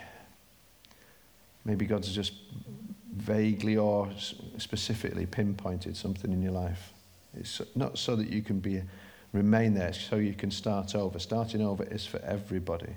Maybe 1.63 1.85
God's 1.85 2.13
just 2.13 2.33
vaguely 3.15 3.77
or 3.77 4.09
specifically 4.57 5.25
pinpointed 5.25 5.95
something 5.95 6.31
in 6.31 6.41
your 6.41 6.53
life. 6.53 6.91
It's 7.37 7.61
not 7.75 7.97
so 7.97 8.15
that 8.15 8.29
you 8.29 8.41
can 8.41 8.59
be 8.59 8.81
remain 9.31 9.73
there, 9.73 9.89
it's 9.89 10.01
so 10.01 10.17
you 10.17 10.33
can 10.33 10.51
start 10.51 10.95
over. 10.95 11.19
Starting 11.19 11.61
over 11.61 11.83
is 11.83 12.05
for 12.05 12.19
everybody. 12.19 12.93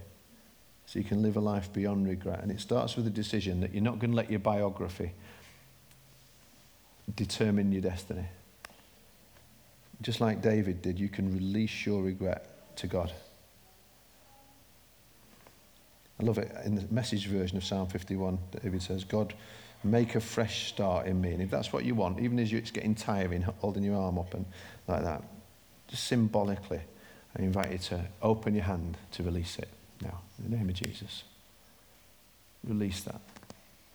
So 0.95 1.01
you 1.01 1.05
can 1.05 1.23
live 1.23 1.37
a 1.37 1.41
life 1.41 1.73
beyond 1.73 2.07
regret. 2.07 2.41
And 2.41 2.53
it 2.53 2.61
starts 2.61 2.95
with 2.95 3.05
a 3.09 3.11
decision 3.11 3.61
that 3.63 3.75
you're 3.75 3.83
not 3.83 3.99
going 3.99 4.13
to 4.13 4.17
let 4.17 4.31
your 4.31 4.39
biography 4.39 5.11
determine 7.17 7.73
your 7.73 7.83
destiny. 7.83 8.27
Just 10.03 10.21
like 10.21 10.41
David 10.41 10.83
did, 10.83 11.01
you 11.01 11.09
can 11.09 11.35
release 11.35 11.85
your 11.85 12.01
regret 12.01 12.77
to 12.77 12.87
God. 12.87 13.13
I 16.21 16.23
love 16.23 16.39
it. 16.39 16.53
In 16.65 16.77
the 16.77 16.85
message 16.93 17.27
version 17.27 17.57
of 17.57 17.65
Psalm 17.65 17.89
51, 17.89 18.39
David 18.63 18.81
says, 18.81 19.03
God, 19.03 19.35
make 19.83 20.15
a 20.15 20.21
fresh 20.21 20.69
start 20.69 21.09
in 21.09 21.21
me. 21.21 21.33
And 21.33 21.43
if 21.43 21.51
that's 21.51 21.73
what 21.73 21.85
you 21.85 21.97
want, 21.97 22.21
even 22.21 22.39
as 22.39 22.53
you, 22.53 22.59
it's 22.59 22.71
getting 22.71 22.95
tiring, 22.95 23.43
holding 23.43 23.83
your 23.83 23.97
arm 23.97 24.17
up 24.17 24.33
and 24.33 24.47
like 24.87 25.03
that, 25.03 25.25
just 25.89 26.05
symbolically, 26.05 26.83
I 27.37 27.43
invite 27.43 27.73
you 27.73 27.79
to 27.79 28.05
open 28.23 28.55
your 28.55 28.63
hand 28.63 28.97
to 29.11 29.25
release 29.25 29.59
it 29.59 29.69
now. 30.03 30.21
In 30.39 30.51
the 30.51 30.57
name 30.57 30.69
of 30.69 30.75
Jesus. 30.75 31.25
Release 32.67 33.03
that 33.03 33.21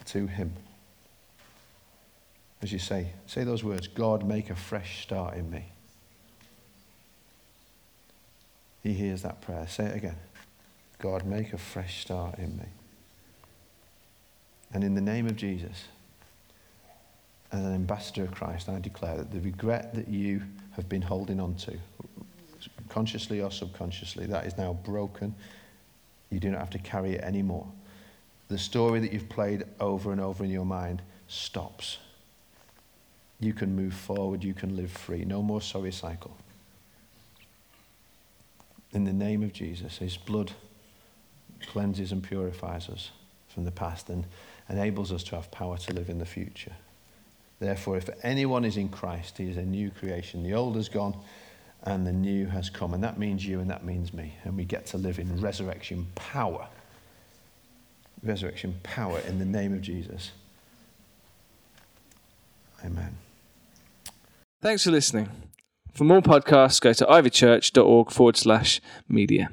to 0.05 0.27
Him. 0.27 0.53
As 2.61 2.71
you 2.71 2.79
say, 2.79 3.11
say 3.25 3.43
those 3.43 3.63
words 3.63 3.87
God, 3.87 4.25
make 4.25 4.49
a 4.49 4.55
fresh 4.55 5.01
start 5.01 5.35
in 5.35 5.49
me. 5.49 5.65
He 8.83 8.93
hears 8.93 9.21
that 9.23 9.41
prayer. 9.41 9.67
Say 9.67 9.85
it 9.85 9.95
again. 9.95 10.17
God, 10.99 11.25
make 11.25 11.53
a 11.53 11.57
fresh 11.57 12.01
start 12.01 12.37
in 12.39 12.57
me. 12.57 12.65
And 14.73 14.83
in 14.83 14.95
the 14.95 15.01
name 15.01 15.25
of 15.25 15.35
Jesus, 15.35 15.85
as 17.51 17.63
an 17.63 17.73
ambassador 17.73 18.23
of 18.23 18.31
Christ, 18.31 18.69
I 18.69 18.79
declare 18.79 19.17
that 19.17 19.31
the 19.31 19.39
regret 19.39 19.95
that 19.95 20.07
you 20.07 20.43
have 20.71 20.87
been 20.87 21.01
holding 21.01 21.39
on 21.39 21.55
to, 21.55 21.77
consciously 22.89 23.41
or 23.41 23.51
subconsciously, 23.51 24.27
that 24.27 24.45
is 24.45 24.57
now 24.57 24.73
broken. 24.73 25.33
You 26.29 26.39
do 26.39 26.51
not 26.51 26.59
have 26.59 26.69
to 26.71 26.79
carry 26.79 27.13
it 27.13 27.21
anymore. 27.21 27.67
The 28.49 28.57
story 28.57 28.99
that 28.99 29.13
you've 29.13 29.29
played 29.29 29.63
over 29.79 30.11
and 30.11 30.19
over 30.19 30.43
in 30.43 30.49
your 30.49 30.65
mind 30.65 31.01
stops. 31.27 31.97
You 33.39 33.53
can 33.53 33.75
move 33.75 33.93
forward, 33.93 34.43
you 34.43 34.53
can 34.53 34.75
live 34.75 34.91
free. 34.91 35.23
No 35.23 35.41
more 35.41 35.61
sorry 35.61 35.91
cycle. 35.91 36.35
In 38.91 39.05
the 39.05 39.13
name 39.13 39.43
of 39.43 39.53
Jesus, 39.53 39.99
his 39.99 40.17
blood 40.17 40.51
cleanses 41.67 42.11
and 42.11 42.23
purifies 42.23 42.89
us 42.89 43.11
from 43.47 43.65
the 43.65 43.71
past 43.71 44.09
and 44.09 44.25
enables 44.67 45.11
us 45.11 45.23
to 45.23 45.35
have 45.35 45.51
power 45.51 45.77
to 45.77 45.93
live 45.93 46.09
in 46.09 46.17
the 46.17 46.25
future. 46.25 46.73
Therefore, 47.59 47.97
if 47.97 48.09
anyone 48.23 48.65
is 48.65 48.77
in 48.77 48.89
Christ, 48.89 49.37
he 49.37 49.49
is 49.49 49.57
a 49.57 49.63
new 49.63 49.91
creation. 49.91 50.43
The 50.43 50.53
old 50.53 50.75
has 50.75 50.89
gone 50.89 51.17
and 51.83 52.05
the 52.05 52.11
new 52.11 52.45
has 52.47 52.69
come. 52.69 52.93
And 52.93 53.03
that 53.03 53.17
means 53.17 53.45
you 53.45 53.59
and 53.59 53.69
that 53.69 53.83
means 53.85 54.13
me. 54.13 54.35
And 54.43 54.55
we 54.55 54.65
get 54.65 54.85
to 54.87 54.97
live 54.97 55.19
in 55.19 55.39
resurrection 55.39 56.07
power. 56.15 56.67
Resurrection 58.23 58.75
power 58.83 59.19
in 59.19 59.39
the 59.39 59.45
name 59.45 59.73
of 59.73 59.81
Jesus. 59.81 60.31
Amen. 62.83 63.17
Thanks 64.61 64.83
for 64.83 64.91
listening. 64.91 65.29
For 65.93 66.03
more 66.03 66.21
podcasts, 66.21 66.81
go 66.81 66.93
to 66.93 67.05
ivychurch.org 67.05 68.11
forward 68.11 68.37
slash 68.37 68.81
media. 69.07 69.51